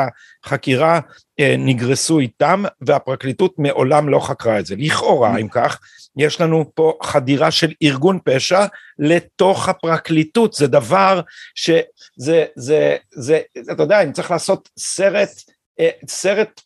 [0.46, 1.00] החקירה
[1.40, 4.76] אה, נגרסו איתם והפרקליטות מעולם לא חקרה את זה.
[4.78, 5.80] לכאורה אם כך
[6.18, 8.66] יש לנו פה חדירה של ארגון פשע
[9.00, 11.22] לתוך הפרקליטות זה דבר
[11.56, 11.82] שזה
[12.16, 13.42] זה זה זה
[13.72, 15.30] אתה יודע אם צריך לעשות סרט
[15.80, 16.62] אה, סרט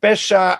[0.00, 0.52] פשע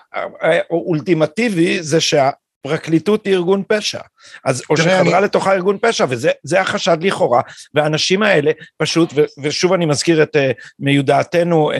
[0.43, 2.29] אה, אולטימטיבי זה שה...
[2.65, 3.99] פרקליטות היא ארגון פשע.
[4.45, 5.25] אז או שחדרה אני...
[5.25, 7.41] לתוכה ארגון פשע, וזה החשד לכאורה,
[7.73, 10.35] והאנשים האלה פשוט, ו, ושוב אני מזכיר את
[10.79, 11.71] מיודעתנו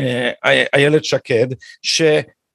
[0.73, 1.47] איילת שקד,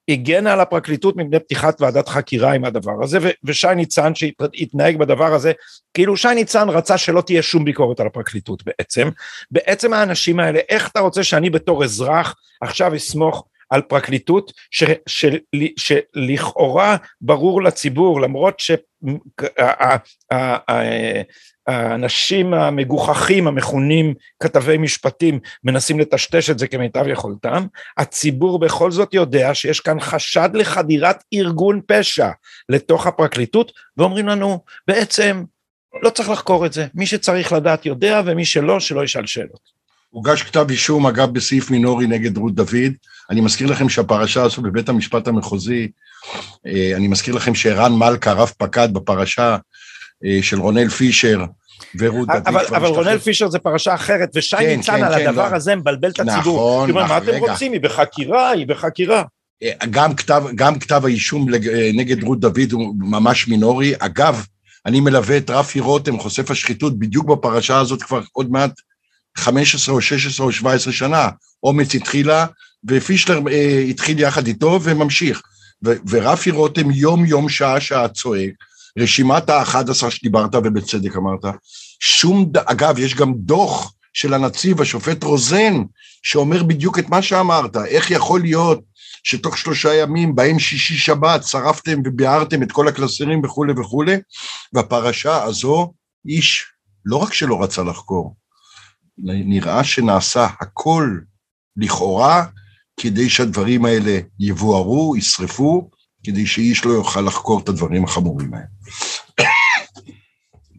[0.09, 5.33] שהגנה על הפרקליטות מפני פתיחת ועדת חקירה עם הדבר הזה, ו- ושי ניצן שהתנהג בדבר
[5.33, 5.51] הזה,
[5.93, 9.09] כאילו שי ניצן רצה שלא תהיה שום ביקורת על הפרקליטות בעצם.
[9.51, 15.37] בעצם האנשים האלה, איך אתה רוצה שאני בתור אזרח עכשיו אסמוך על פרקליטות ש, של,
[15.77, 18.61] שלכאורה ברור לציבור למרות
[21.71, 27.65] שהאנשים המגוחכים המכונים כתבי משפטים מנסים לטשטש את זה כמיטב יכולתם,
[27.97, 32.29] הציבור בכל זאת יודע שיש כאן חשד לחדירת ארגון פשע
[32.69, 35.43] לתוך הפרקליטות ואומרים לנו בעצם
[36.03, 39.81] לא צריך לחקור את זה, מי שצריך לדעת יודע ומי שלא שלא ישאל שאלות.
[40.09, 42.93] הוגש כתב אישום, אגב, בסעיף מינורי נגד רות דוד.
[43.29, 45.91] אני מזכיר לכם שהפרשה הזו בבית המשפט המחוזי,
[46.67, 49.57] אה, אני מזכיר לכם שערן מלכה, רב פקד בפרשה
[50.25, 51.45] אה, של רונל פישר,
[51.99, 55.27] ורות דוד אבל, אבל רונל פישר זה פרשה אחרת, ושי כן, ניצן כן, על כן,
[55.27, 55.55] הדבר לא.
[55.55, 56.87] הזה מבלבל את הציבור.
[56.87, 57.73] נכון, מה אתם רוצים?
[57.73, 59.23] היא בחקירה, היא בחקירה.
[59.89, 61.47] גם כתב, גם כתב האישום
[61.93, 63.93] נגד רות דוד הוא ממש מינורי.
[63.99, 64.45] אגב,
[64.85, 68.71] אני מלווה את רפי רותם, חושף השחיתות, בדיוק בפרשה הזאת כבר עוד מעט
[69.37, 71.29] 15 או 16 או 17 שנה.
[71.63, 72.45] אומץ התחילה,
[72.87, 75.41] ופישלר אה, התחיל יחד איתו וממשיך.
[75.85, 78.51] ו- ורפי רותם יום יום שעה שעה צועק,
[78.99, 81.55] רשימת ה-11 שדיברת ובצדק אמרת,
[81.99, 82.57] שום, ד...
[82.57, 85.73] אגב, יש גם דוח של הנציב, השופט רוזן,
[86.23, 88.81] שאומר בדיוק את מה שאמרת, איך יכול להיות
[89.23, 94.15] שתוך שלושה ימים, בהם שישי שבת, שרפתם וביערתם את כל הקלסרים וכולי וכולי,
[94.73, 95.93] והפרשה הזו,
[96.25, 96.65] איש
[97.05, 98.35] לא רק שלא רצה לחקור,
[99.17, 101.17] נראה שנעשה הכל
[101.77, 102.45] לכאורה
[102.99, 105.89] כדי שהדברים האלה יבוארו, ישרפו,
[106.23, 108.65] כדי שאיש לא יוכל לחקור את הדברים החמורים האלה.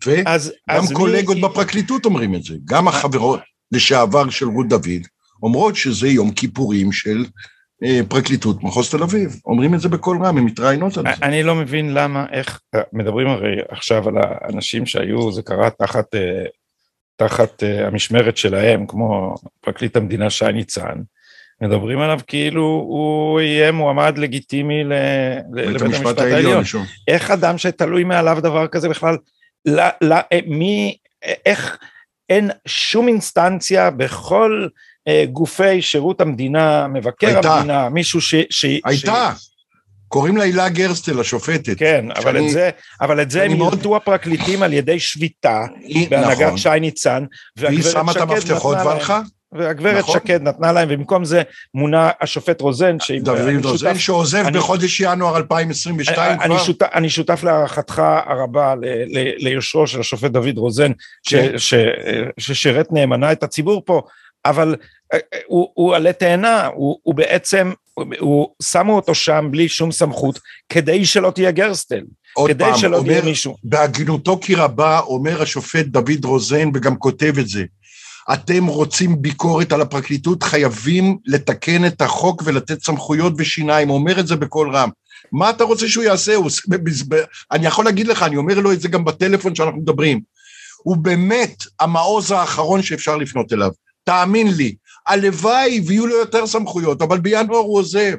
[0.07, 1.43] וגם קולגות מי...
[1.43, 3.41] בפרקליטות אומרים את זה, גם החברות
[3.73, 5.03] לשעבר של רות דוד
[5.43, 7.25] אומרות שזה יום כיפורים של
[7.85, 11.27] אה, פרקליטות מחוז תל אביב, אומרים את זה בקול רם, הם מתראיינות על זה.
[11.27, 12.61] אני לא מבין למה, איך,
[12.93, 16.45] מדברים הרי עכשיו על האנשים שהיו, זה קרה תחת, אה,
[17.17, 20.99] תחת אה, המשמרת שלהם, כמו פרקליט המדינה שי ניצן,
[21.63, 26.65] מדברים עליו כאילו הוא יהיה מועמד לגיטימי לבית המשפט העליון.
[27.09, 29.17] איך אדם שתלוי מעליו דבר כזה בכלל,
[29.67, 30.97] לא, לא, מי,
[31.47, 31.79] איך,
[32.29, 34.67] אין שום אינסטנציה בכל
[35.09, 37.55] אה, גופי שירות המדינה, מבקר הייתה.
[37.55, 38.35] המדינה, מישהו ש...
[38.51, 39.33] ש הייתה.
[39.39, 39.53] ש...
[40.09, 41.79] קוראים לה הילה גרסטל, השופטת.
[41.79, 43.73] כן, שאני, אבל את זה, אבל את זה הם מאוד...
[43.73, 45.65] ירדו הפרקליטים על ידי שביתה,
[46.11, 46.59] בהנהגת נכון.
[46.59, 47.25] שי ניצן,
[47.57, 49.21] והיא שמה את המפתחות והלכה.
[49.53, 50.15] והגברת נכון.
[50.15, 51.43] שקד נתנה להם, ובמקום זה
[51.75, 56.59] מונה השופט רוזן, דוד רוזן, שעוזב אני, בחודש ינואר 2022 אני, כבר.
[56.59, 58.75] שותף, אני שותף להערכתך הרבה
[59.37, 60.93] ליושרו של השופט דוד רוזן,
[61.27, 61.53] כן.
[62.39, 64.03] ששירת נאמנה את הציבור פה,
[64.45, 64.77] אבל
[65.13, 67.73] אה, הוא, הוא עלה תאנה, הוא, הוא בעצם,
[68.19, 70.39] הוא, שמו אותו שם בלי שום סמכות,
[70.69, 72.03] כדי שלא תהיה גרסטל.
[72.49, 73.57] כדי פעם, שלא תהיה מישהו.
[73.65, 77.65] בהגינותו כי רבה אומר השופט דוד רוזן, וגם כותב את זה,
[78.33, 84.37] אתם רוצים ביקורת על הפרקליטות, חייבים לתקן את החוק ולתת סמכויות ושיניים, אומר את זה
[84.37, 84.89] בקול רם.
[85.33, 86.35] מה אתה רוצה שהוא יעשה?
[86.35, 86.51] הוא,
[87.53, 90.21] אני יכול להגיד לך, אני אומר לו את זה גם בטלפון שאנחנו מדברים.
[90.83, 93.71] הוא באמת המעוז האחרון שאפשר לפנות אליו.
[94.05, 94.75] תאמין לי,
[95.07, 98.17] הלוואי ויהיו לו יותר סמכויות, אבל בינואר הוא עוזב.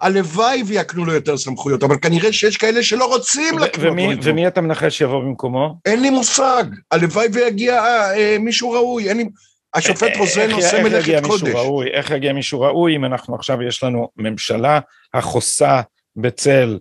[0.00, 4.22] הלוואי ויקנו לו יותר סמכויות, אבל כנראה שיש כאלה שלא רוצים לקנות ומי, לו.
[4.22, 5.74] ומי אתה מנחש שיבוא במקומו?
[5.86, 9.24] אין לי מושג, הלוואי ויגיע אה, אה מישהו ראוי, אין לי...
[9.74, 11.54] השופט אה, רוזן עושה מלאכת קודש.
[11.54, 14.80] ראוי, איך יגיע מישהו ראוי אם אנחנו עכשיו יש לנו ממשלה
[15.14, 15.80] החוסה
[16.16, 16.78] בצל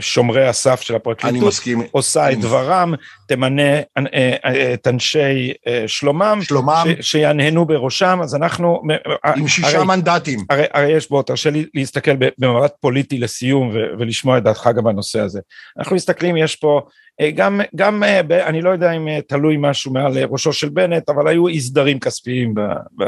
[0.00, 1.54] שומרי הסף של הפרקליטות,
[1.90, 2.94] עושה את דברם,
[3.26, 3.82] תמנה אה,
[4.44, 5.52] אה, את אנשי
[5.86, 8.82] שלומם, שלומם, ש, שיהנהנו בראשם, אז אנחנו...
[9.36, 10.40] עם שישה הרי, מנדטים.
[10.50, 14.84] הרי, הרי יש בו, תרשה לי להסתכל במבט פוליטי לסיום ו, ולשמוע את דעתך גם
[14.84, 15.40] בנושא הזה.
[15.78, 16.80] אנחנו מסתכלים, יש פה
[17.34, 21.60] גם, גם אני לא יודע אם תלוי משהו מעל ראשו של בנט, אבל היו אי
[21.60, 22.60] סדרים כספיים ב,
[22.98, 23.04] ב,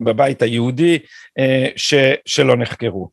[0.00, 0.98] בבית היהודי
[1.76, 1.94] ש,
[2.26, 3.10] שלא נחקרו.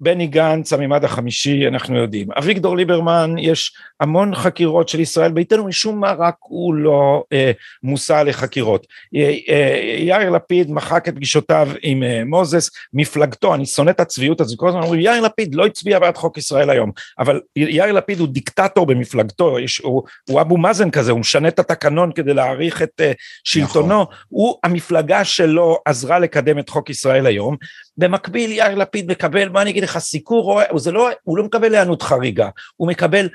[0.00, 2.28] בני גנץ, הממד החמישי, אנחנו יודעים.
[2.38, 8.22] אביגדור ליברמן, יש המון חקירות של ישראל ביתנו, משום מה רק הוא לא אה, מושא
[8.26, 8.86] לחקירות.
[9.16, 14.40] אה, אה, יאיר לפיד מחק את פגישותיו עם אה, מוזס, מפלגתו, אני שונא את הצביעות
[14.40, 18.20] הזאת, כל הזמן אומרים, יאיר לפיד לא הצביע בעד חוק ישראל היום, אבל יאיר לפיד
[18.20, 22.82] הוא דיקטטור במפלגתו, יש, הוא, הוא אבו מאזן כזה, הוא משנה את התקנון כדי להעריך
[22.82, 23.12] את אה,
[23.44, 24.14] שלטונו, נכון.
[24.28, 27.56] הוא, המפלגה שלו עזרה לקדם את חוק ישראל היום,
[27.98, 32.02] במקביל יאיר לפיד מקבל, מה אני אגיד לך, סיקור, זה לא, הוא לא מקבל היענות
[32.02, 33.28] חריגה, הוא מקבל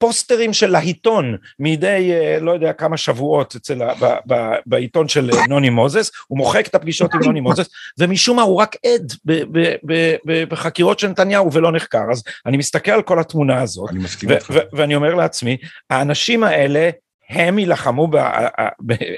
[0.00, 4.34] פוסטרים של העיתון מדי אה, לא יודע כמה שבועות אצל, ב, ב,
[4.66, 7.68] בעיתון של אה, נוני מוזס, הוא מוחק את הפגישות עם נוני מוזס,
[7.98, 12.04] ומשום מה הוא רק עד ב, ב, ב, ב, בחקירות של נתניהו ולא נחקר.
[12.12, 13.90] אז אני מסתכל על כל התמונה הזאת,
[14.72, 15.56] ואני אומר לעצמי,
[15.90, 16.90] האנשים האלה
[17.30, 18.10] הם יילחמו,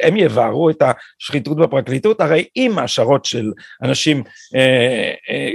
[0.02, 3.52] הם יבערו את השחיתות בפרקליטות, הרי אם השערות של
[3.82, 4.22] אנשים,
[4.54, 5.50] אה, אה,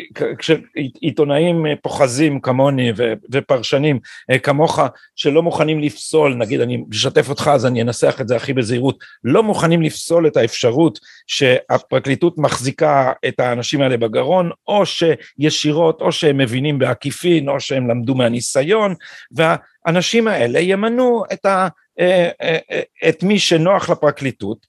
[1.01, 2.91] עיתונאים פוחזים כמוני
[3.31, 3.99] ופרשנים
[4.31, 4.79] אה, כמוך,
[5.15, 9.43] שלא מוכנים לפסול, נגיד אני משתף אותך אז אני אנסח את זה הכי בזהירות, לא
[9.43, 16.79] מוכנים לפסול את האפשרות שהפרקליטות מחזיקה את האנשים האלה בגרון, או שישירות, או שהם מבינים
[16.79, 18.93] בעקיפין, או שהם למדו מהניסיון,
[19.31, 21.67] והאנשים האלה ימנו את ה...
[21.99, 24.67] אה, אה, אה, את מי שנוח לפרקליטות,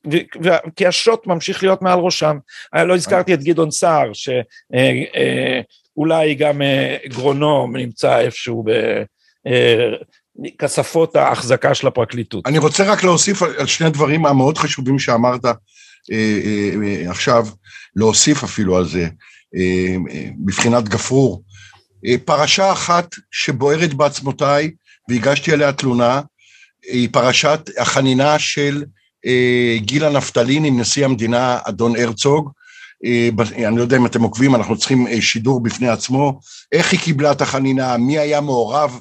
[0.77, 2.39] כי השוט ממשיך להיות מעל ראשם.
[2.75, 4.11] לא הזכרתי את גדעון סער,
[5.97, 6.63] שאולי גם
[7.07, 8.65] גרונו נמצא איפשהו
[10.37, 12.47] בכספות ההחזקה של הפרקליטות.
[12.47, 15.45] אני רוצה רק להוסיף על שני דברים המאוד חשובים שאמרת
[17.09, 17.47] עכשיו,
[17.97, 19.09] להוסיף אפילו על זה.
[20.45, 21.43] בבחינת גפרור.
[22.25, 24.71] פרשה אחת שבוערת בעצמותיי
[25.09, 26.21] והגשתי עליה תלונה,
[26.89, 28.85] היא פרשת החנינה של
[29.77, 32.51] גילה נפתלין עם נשיא המדינה אדון הרצוג,
[33.55, 36.41] אני לא יודע אם אתם עוקבים, אנחנו צריכים שידור בפני עצמו,
[36.73, 39.01] איך היא קיבלה את החנינה, מי היה מעורב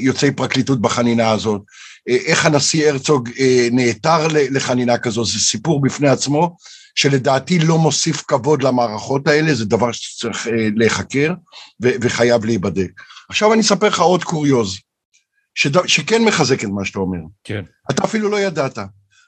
[0.00, 1.62] יוצאי פרקליטות בחנינה הזאת,
[2.06, 3.28] איך הנשיא הרצוג
[3.72, 6.56] נעתר לחנינה כזו, זה סיפור בפני עצמו,
[6.94, 11.32] שלדעתי לא מוסיף כבוד למערכות האלה, זה דבר שצריך להיחקר
[11.80, 12.90] וחייב להיבדק.
[13.28, 14.78] עכשיו אני אספר לך עוד קוריוז,
[15.56, 15.86] שד...
[15.86, 17.18] שכן מחזק את מה שאתה אומר.
[17.44, 17.64] כן.
[17.90, 18.78] אתה אפילו לא ידעת.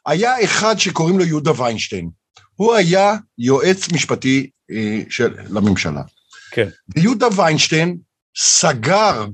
[0.07, 2.11] היה אחד שקוראים לו יהודה ויינשטיין.
[2.55, 6.03] הוא היה יועץ משפטי אה, של, לממשלה.
[6.51, 6.69] כן.
[6.97, 7.99] ויהודה ויינשטיין
[8.37, 9.27] סגר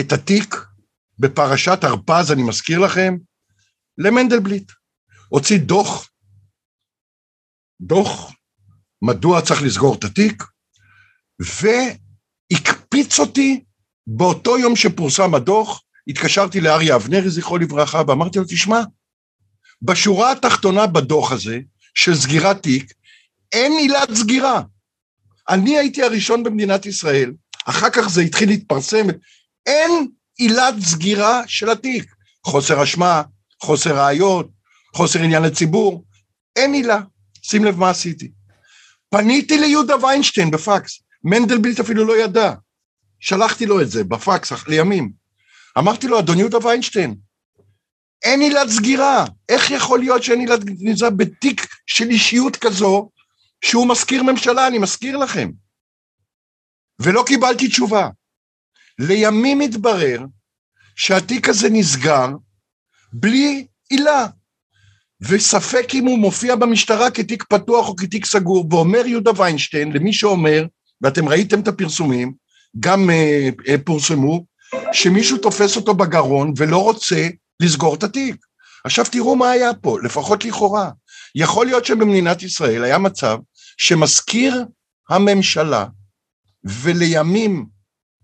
[0.00, 0.54] את התיק
[1.18, 3.16] בפרשת הרפז, אני מזכיר לכם,
[3.98, 4.72] למנדלבליט.
[5.28, 6.10] הוציא דוח,
[7.80, 8.32] דוח,
[9.02, 10.44] מדוע צריך לסגור את התיק,
[12.52, 13.64] והקפיץ אותי
[14.10, 18.80] באותו יום שפורסם הדוח, התקשרתי לאריה אבנרי, זכרו לברכה, ואמרתי לו, תשמע,
[19.82, 21.58] בשורה התחתונה בדוח הזה,
[21.94, 22.92] של סגירת תיק,
[23.52, 24.62] אין עילת סגירה.
[25.48, 27.32] אני הייתי הראשון במדינת ישראל,
[27.64, 29.06] אחר כך זה התחיל להתפרסם,
[29.66, 32.14] אין עילת סגירה של התיק.
[32.46, 33.22] חוסר אשמה,
[33.62, 34.48] חוסר ראיות,
[34.94, 36.04] חוסר עניין לציבור,
[36.56, 37.00] אין עילה.
[37.42, 38.30] שים לב מה עשיתי.
[39.10, 42.54] פניתי ליהודה ויינשטיין בפקס, מנדלבליט אפילו לא ידע.
[43.20, 45.12] שלחתי לו את זה בפקס לימים.
[45.78, 47.14] אמרתי לו, אדון יהודה ויינשטיין,
[48.22, 49.24] אין עילת סגירה.
[49.48, 53.10] איך יכול להיות שאין עילת גניזה בתיק של אישיות כזו,
[53.64, 55.50] שהוא מזכיר ממשלה, אני מזכיר לכם.
[57.00, 58.08] ולא קיבלתי תשובה.
[58.98, 60.20] לימים התברר
[60.96, 62.28] שהתיק הזה נסגר
[63.12, 64.26] בלי עילה.
[65.20, 70.66] וספק אם הוא מופיע במשטרה כתיק פתוח או כתיק סגור, ואומר יהודה ויינשטיין, למי שאומר,
[71.00, 72.32] ואתם ראיתם את הפרסומים,
[72.80, 74.44] גם אה, אה, פורסמו,
[74.92, 77.28] שמישהו תופס אותו בגרון ולא רוצה
[77.60, 78.36] לסגור את התיק.
[78.84, 80.90] עכשיו תראו מה היה פה, לפחות לכאורה.
[81.34, 83.38] יכול להיות שבמדינת ישראל היה מצב
[83.78, 84.64] שמזכיר
[85.10, 85.86] הממשלה
[86.64, 87.66] ולימים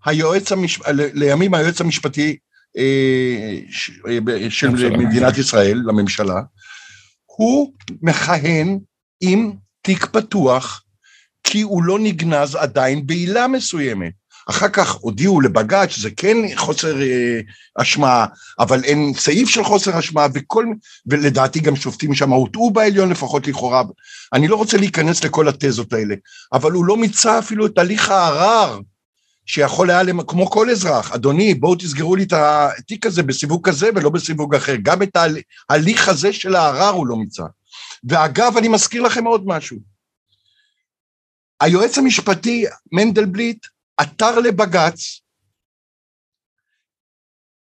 [0.05, 0.80] היועץ, המש...
[1.14, 2.36] לימים היועץ המשפטי
[2.78, 3.59] אה,
[4.50, 6.40] של מדינת ישראל, לממשלה,
[7.26, 8.78] הוא מכהן
[9.20, 9.52] עם
[9.82, 10.84] תיק פתוח
[11.44, 14.12] כי הוא לא נגנז עדיין בעילה מסוימת.
[14.51, 17.40] אחר כך הודיעו לבג"ץ שזה כן חוסר אה,
[17.76, 18.26] אשמה,
[18.59, 20.66] אבל אין סעיף של חוסר אשמה, וכל,
[21.07, 23.82] ולדעתי גם שופטים שם הוטעו בעליון לפחות לכאורה.
[24.32, 26.14] אני לא רוצה להיכנס לכל התזות האלה,
[26.53, 28.78] אבל הוא לא מיצה אפילו את הליך הערר,
[29.47, 30.03] שיכול היה.
[30.28, 34.74] כמו כל אזרח, אדוני, בואו תסגרו לי את התיק הזה בסיווג כזה ולא בסיווג אחר.
[34.82, 35.16] גם את
[35.70, 37.45] ההליך הזה של הערר הוא לא מיצה.
[38.05, 39.76] ואגב, אני מזכיר לכם עוד משהו.
[41.61, 43.66] היועץ המשפטי מנדלבליט
[43.97, 45.20] עתר לבג"ץ,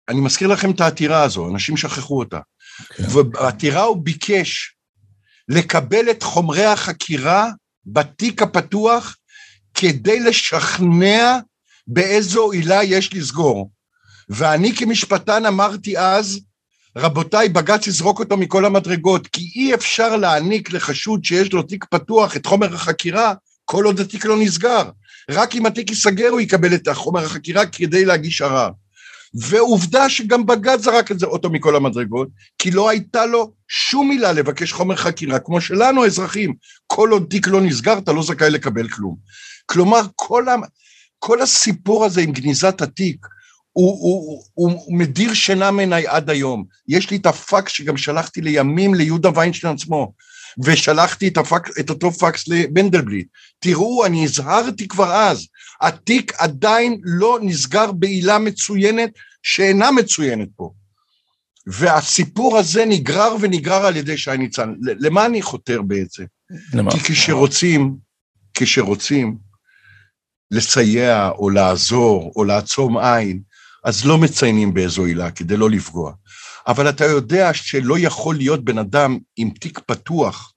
[0.08, 2.38] אני מזכיר לכם את העתירה הזו, אנשים שכחו אותה.
[2.38, 2.94] Okay.
[2.94, 3.04] כן.
[3.12, 4.74] ובעתירה הוא ביקש
[5.48, 7.50] לקבל את חומרי החקירה
[7.86, 9.16] בתיק הפתוח
[9.74, 11.38] כדי לשכנע
[11.86, 13.70] באיזו עילה יש לסגור.
[14.28, 16.40] ואני כמשפטן אמרתי אז,
[16.96, 22.36] רבותיי, בג"ץ יזרוק אותו מכל המדרגות, כי אי אפשר להעניק לחשוד שיש לו תיק פתוח
[22.36, 24.90] את חומר החקירה כל עוד התיק לא נסגר.
[25.30, 28.70] רק אם התיק ייסגר הוא יקבל את החומר החקירה כדי להגיש ערר.
[29.34, 34.32] ועובדה שגם בג"ץ זרק את זה אותו מכל המדרגות, כי לא הייתה לו שום מילה
[34.32, 36.54] לבקש חומר חקירה, כמו שלנו האזרחים,
[36.86, 39.16] כל עוד תיק לא נסגר אתה לא זכאי לקבל כלום.
[39.66, 40.56] כלומר, כל, ה,
[41.18, 43.26] כל הסיפור הזה עם גניזת התיק,
[43.72, 46.64] הוא, הוא, הוא, הוא מדיר שינה מעיניי עד היום.
[46.88, 50.12] יש לי את הפקס שגם שלחתי לימים ליהודה ויינשטיין עצמו.
[50.64, 53.26] ושלחתי את, הפק, את אותו פקס למנדלבליט.
[53.58, 55.46] תראו, אני הזהרתי כבר אז,
[55.80, 59.10] התיק עדיין לא נסגר בעילה מצוינת
[59.42, 60.72] שאינה מצוינת פה.
[61.66, 64.74] והסיפור הזה נגרר ונגרר על ידי שי ניצן.
[64.80, 66.24] למה אני חותר בעצם?
[66.74, 66.90] למה?
[66.90, 67.96] כי כשרוצים,
[68.54, 69.36] כשרוצים
[70.50, 73.40] לסייע או לעזור או לעצום עין,
[73.84, 76.12] אז לא מציינים באיזו עילה כדי לא לפגוע.
[76.66, 80.52] אבל אתה יודע שלא יכול להיות בן אדם עם תיק פתוח,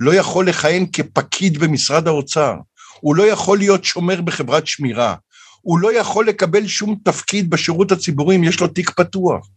[0.00, 2.54] לא יכול לכהן כפקיד במשרד האוצר,
[3.00, 5.14] הוא לא יכול להיות שומר בחברת שמירה,
[5.60, 9.48] הוא לא יכול לקבל שום תפקיד בשירות הציבורי אם יש לו תיק פתוח.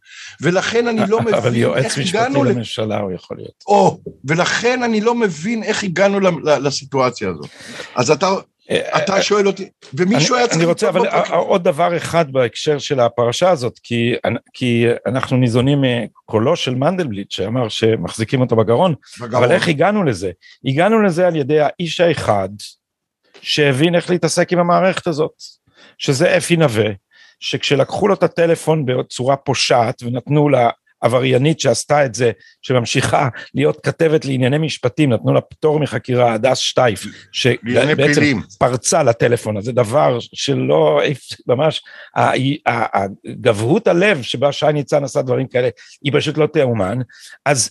[0.42, 3.64] ולכן אני לא מבין אבל יועץ משפטי לממשלה הוא יכול להיות.
[3.68, 7.50] או, ולכן אני לא מבין איך הגענו לסיטואציה הזאת.
[7.96, 8.28] אז אתה,
[8.72, 10.58] אתה שואל אותי, ומישהו היה צריך...
[10.58, 14.14] אני רוצה, אבל עוד דבר אחד בהקשר של הפרשה הזאת, כי,
[14.54, 20.32] כי אנחנו ניזונים מקולו של מנדלבליט, שאמר שמחזיקים אותו בגרון, בגרון, אבל איך הגענו לזה?
[20.66, 22.50] הגענו לזה על ידי האיש האחד,
[23.42, 25.34] שהבין איך להתעסק עם המערכת הזאת,
[25.98, 26.90] שזה אפי נווה,
[27.40, 30.70] שכשלקחו לו את הטלפון בצורה פושעת ונתנו לה
[31.04, 32.32] עבריינית שעשתה את זה,
[32.62, 39.72] שממשיכה להיות כתבת לענייני משפטים, נתנו לה פטור מחקירה, הדס שטייף, שבעצם פרצה לטלפון הזה,
[39.72, 41.02] דבר שלא,
[41.48, 41.84] ממש,
[43.42, 45.70] גבהות הלב שבה שי ניצן עשה דברים כאלה,
[46.04, 46.98] היא פשוט לא תאומן,
[47.46, 47.70] אז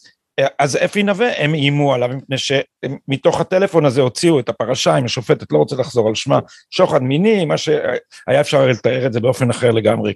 [0.58, 5.52] אז אפי נווה הם איימו עליו מפני שמתוך הטלפון הזה הוציאו את הפרשה עם השופטת
[5.52, 6.38] לא רוצה לחזור על שמה
[6.70, 10.12] שוחד מיני מה שהיה אפשר לתאר את זה באופן אחר לגמרי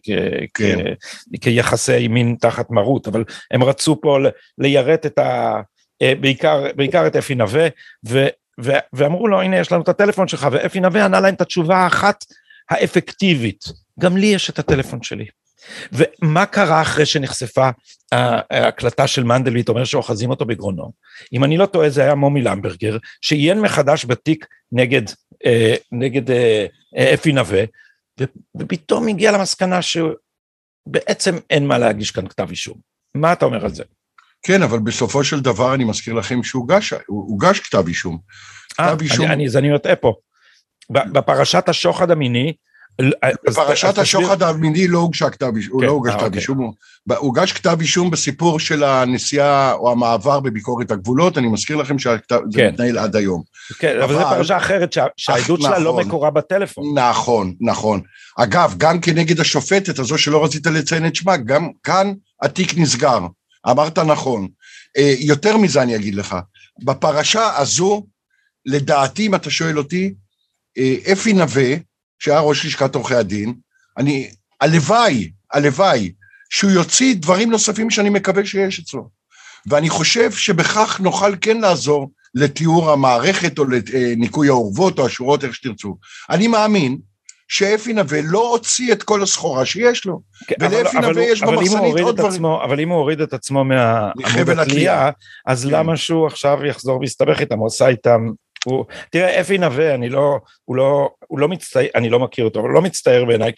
[0.54, 0.78] כן.
[1.40, 4.18] כיחסי מין תחת מרות אבל הם רצו פה
[4.58, 5.60] ליירט את ה...
[6.02, 7.68] אה, בעיקר, בעיקר את אפי נווה
[8.08, 8.26] ו,
[8.60, 11.76] ו, ואמרו לו הנה יש לנו את הטלפון שלך ואפי נווה ענה להם את התשובה
[11.76, 12.24] האחת
[12.70, 13.64] האפקטיבית
[14.00, 15.26] גם לי יש את הטלפון שלי
[15.92, 17.70] ומה קרה אחרי שנחשפה
[18.12, 20.92] ההקלטה של מנדלבליט אומר שאוחזים אותו בגרונו?
[21.32, 25.02] אם אני לא טועה זה היה מומי למברגר שעיין מחדש בתיק נגד,
[25.46, 26.66] אה, נגד אה,
[27.14, 27.64] אפי נווה
[28.56, 32.78] ופתאום הגיע למסקנה שבעצם אין מה להגיש כאן כתב אישום.
[33.14, 33.84] מה אתה אומר על זה?
[34.42, 38.18] כן, אבל בסופו של דבר אני מזכיר לכם שהוגש כתב אישום.
[38.80, 39.26] אה, אישום...
[39.26, 40.14] אני, אז אני מטעה פה.
[40.90, 42.52] בפרשת השוחד המיני
[43.46, 46.40] בפרשת השוחד המיני לא הוגש כתב אישום, כן, לא הוגש אה, כתב אוקיי.
[46.40, 46.72] אישום,
[47.16, 52.16] הוגש כתב אישום בסיפור של הנסיעה או המעבר בביקורת הגבולות, אני מזכיר לכם שזה
[52.54, 52.68] כן.
[52.68, 53.42] מתנהל עד היום.
[53.78, 56.06] כן, אבל זו פרשה אחרת שהעדות שלה לא נכון.
[56.06, 56.98] מקורה בטלפון.
[56.98, 58.00] נכון, נכון.
[58.38, 63.20] אגב, גם כנגד השופטת הזו שלא רצית לציין את שמה, גם כאן התיק נסגר.
[63.70, 64.48] אמרת נכון.
[64.96, 66.36] אה, יותר מזה אני אגיד לך,
[66.84, 68.06] בפרשה הזו,
[68.66, 70.14] לדעתי, אם אתה שואל אותי,
[70.78, 71.74] אה, אפי נווה,
[72.18, 73.54] שהיה ראש לשכת עורכי הדין,
[73.98, 76.12] אני, הלוואי, הלוואי,
[76.50, 79.08] שהוא יוציא דברים נוספים שאני מקווה שיש אצלו.
[79.66, 85.96] ואני חושב שבכך נוכל כן לעזור לתיאור המערכת או לניקוי האורוות או השורות, איך שתרצו.
[86.30, 86.98] אני מאמין
[87.48, 92.16] שאפי נווה לא הוציא את כל הסחורה שיש לו, כן, ולאפי נווה יש במחסנית עוד
[92.16, 92.44] דברים.
[92.44, 95.10] אבל אם הוא הוריד את עצמו מהעמוד התלייה,
[95.46, 95.70] אז כן.
[95.70, 98.30] למה שהוא עכשיו יחזור ויסתבך איתם, הוא עשה איתם
[98.66, 102.60] הוא, תראה, אפי נווה, אני לא, הוא לא, הוא לא מצטייר, אני לא מכיר אותו,
[102.60, 103.52] אבל הוא לא מצטייר בעיניי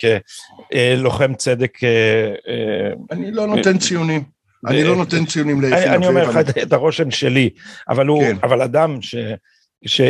[0.71, 1.85] כלוחם צדק.
[1.85, 4.23] אה, אה, אני לא נותן ציונים.
[4.67, 5.95] אני לא נותן ציונים לאפי נווה.
[5.95, 7.51] אני אומר לך את הרושם שלי,
[7.89, 8.37] אבל הוא, כן.
[8.43, 9.15] אבל אדם ש...
[9.87, 10.01] ש,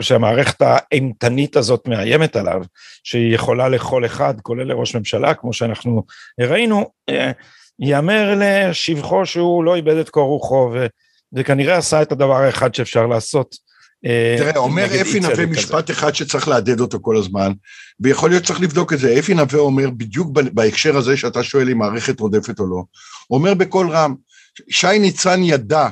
[0.00, 2.62] שהמערכת האימתנית הזאת מאיימת עליו,
[3.04, 6.04] שהיא יכולה לכל אחד, כולל לראש ממשלה, כמו שאנחנו
[6.40, 7.30] ראינו, אה,
[7.78, 10.72] ייאמר לשבחו שהוא לא איבד את קור רוחו,
[11.32, 13.63] וכנראה עשה את הדבר האחד שאפשר לעשות, אה,
[14.38, 17.52] תראה, אומר אפי נווה משפט אחד שצריך להדהד אותו כל הזמן,
[18.00, 19.18] ויכול להיות שצריך לבדוק את זה.
[19.18, 22.82] אפי נווה אומר, בדיוק בהקשר הזה שאתה שואל אם מערכת רודפת או לא,
[23.30, 24.14] אומר בקול רם,
[24.70, 25.88] שי ניצן ידע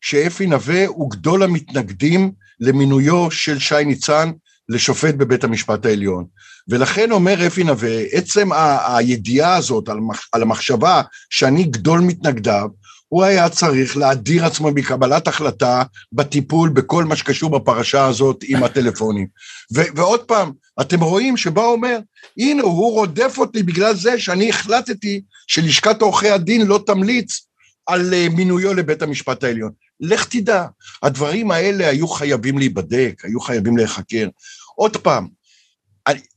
[0.00, 4.30] שאפי נווה הוא גדול המתנגדים למינויו של שי ניצן
[4.68, 6.24] לשופט בבית המשפט העליון.
[6.68, 8.48] ולכן אומר אפי נווה, עצם
[8.86, 9.88] הידיעה הזאת
[10.32, 12.68] על המחשבה שאני גדול מתנגדיו,
[13.08, 15.82] הוא היה צריך להדיר עצמו מקבלת החלטה
[16.12, 19.26] בטיפול בכל מה שקשור בפרשה הזאת עם הטלפונים.
[19.74, 21.98] ו- ועוד פעם, אתם רואים שבא אומר,
[22.38, 27.48] הנה הוא רודף אותי בגלל זה שאני החלטתי שלשכת עורכי הדין לא תמליץ
[27.86, 29.72] על uh, מינויו לבית המשפט העליון.
[30.00, 30.66] לך תדע,
[31.02, 34.28] הדברים האלה היו חייבים להיבדק, היו חייבים להיחקר.
[34.76, 35.28] עוד פעם,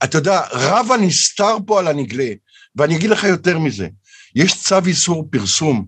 [0.04, 2.34] אתה יודע, רב הנסתר פה על הנגלה,
[2.76, 3.88] ואני אגיד לך יותר מזה,
[4.36, 5.86] יש צו איסור פרסום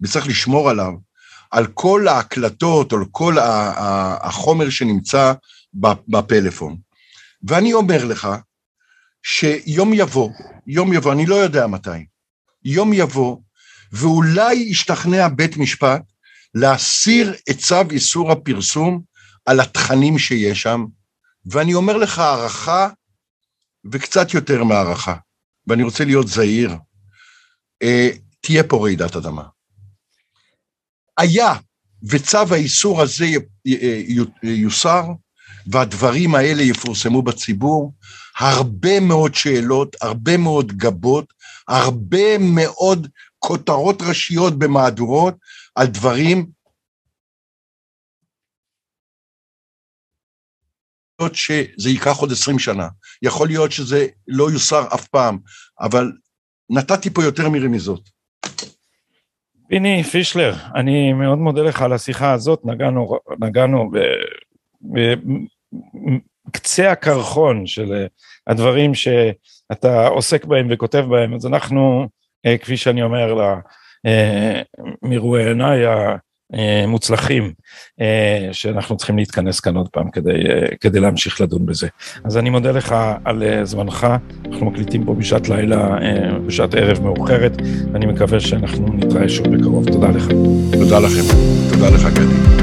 [0.00, 0.92] וצריך לשמור עליו,
[1.50, 3.36] על כל ההקלטות, על כל
[4.20, 5.32] החומר שנמצא
[6.08, 6.76] בפלאפון.
[7.42, 8.28] ואני אומר לך,
[9.22, 10.30] שיום יבוא,
[10.66, 12.06] יום יבוא, אני לא יודע מתי,
[12.64, 13.36] יום יבוא,
[13.92, 16.02] ואולי ישתכנע בית משפט
[16.54, 19.02] להסיר את צו איסור הפרסום
[19.46, 20.84] על התכנים שיש שם,
[21.46, 22.88] ואני אומר לך הערכה
[23.92, 25.16] וקצת יותר מהערכה,
[25.66, 26.76] ואני רוצה להיות זהיר,
[27.82, 28.08] אה,
[28.40, 29.55] תהיה פה רעידת אדמה.
[31.18, 31.52] היה
[32.10, 33.26] וצו האיסור הזה
[34.42, 35.02] יוסר,
[35.66, 37.92] והדברים האלה יפורסמו בציבור,
[38.36, 41.32] הרבה מאוד שאלות, הרבה מאוד גבות,
[41.68, 43.08] הרבה מאוד
[43.38, 45.34] כותרות ראשיות במהדורות
[45.74, 46.50] על דברים
[51.32, 52.88] שזה ייקח עוד עשרים שנה.
[53.22, 55.38] יכול להיות שזה לא יוסר אף פעם,
[55.80, 56.12] אבל
[56.70, 58.10] נתתי פה יותר מרמיזות.
[59.68, 63.90] פיני פישלר, אני מאוד מודה לך על השיחה הזאת, נגענו, נגענו
[66.46, 68.06] בקצה הקרחון של
[68.46, 72.08] הדברים שאתה עוסק בהם וכותב בהם, אז אנחנו,
[72.46, 73.60] אה, כפי שאני אומר,
[75.02, 75.84] מרואייניי
[76.88, 77.52] מוצלחים,
[78.52, 80.32] שאנחנו צריכים להתכנס כאן עוד פעם כדי,
[80.80, 81.88] כדי להמשיך לדון בזה.
[82.24, 82.94] אז אני מודה לך
[83.24, 84.06] על זמנך,
[84.52, 85.98] אנחנו מקליטים פה בשעת לילה,
[86.46, 87.52] בשעת ערב מאוחרת,
[87.92, 89.90] ואני מקווה שאנחנו נתראה שוב בקרוב.
[89.90, 90.28] תודה לך.
[90.72, 91.36] תודה לכם.
[91.72, 92.55] תודה לך, גדי.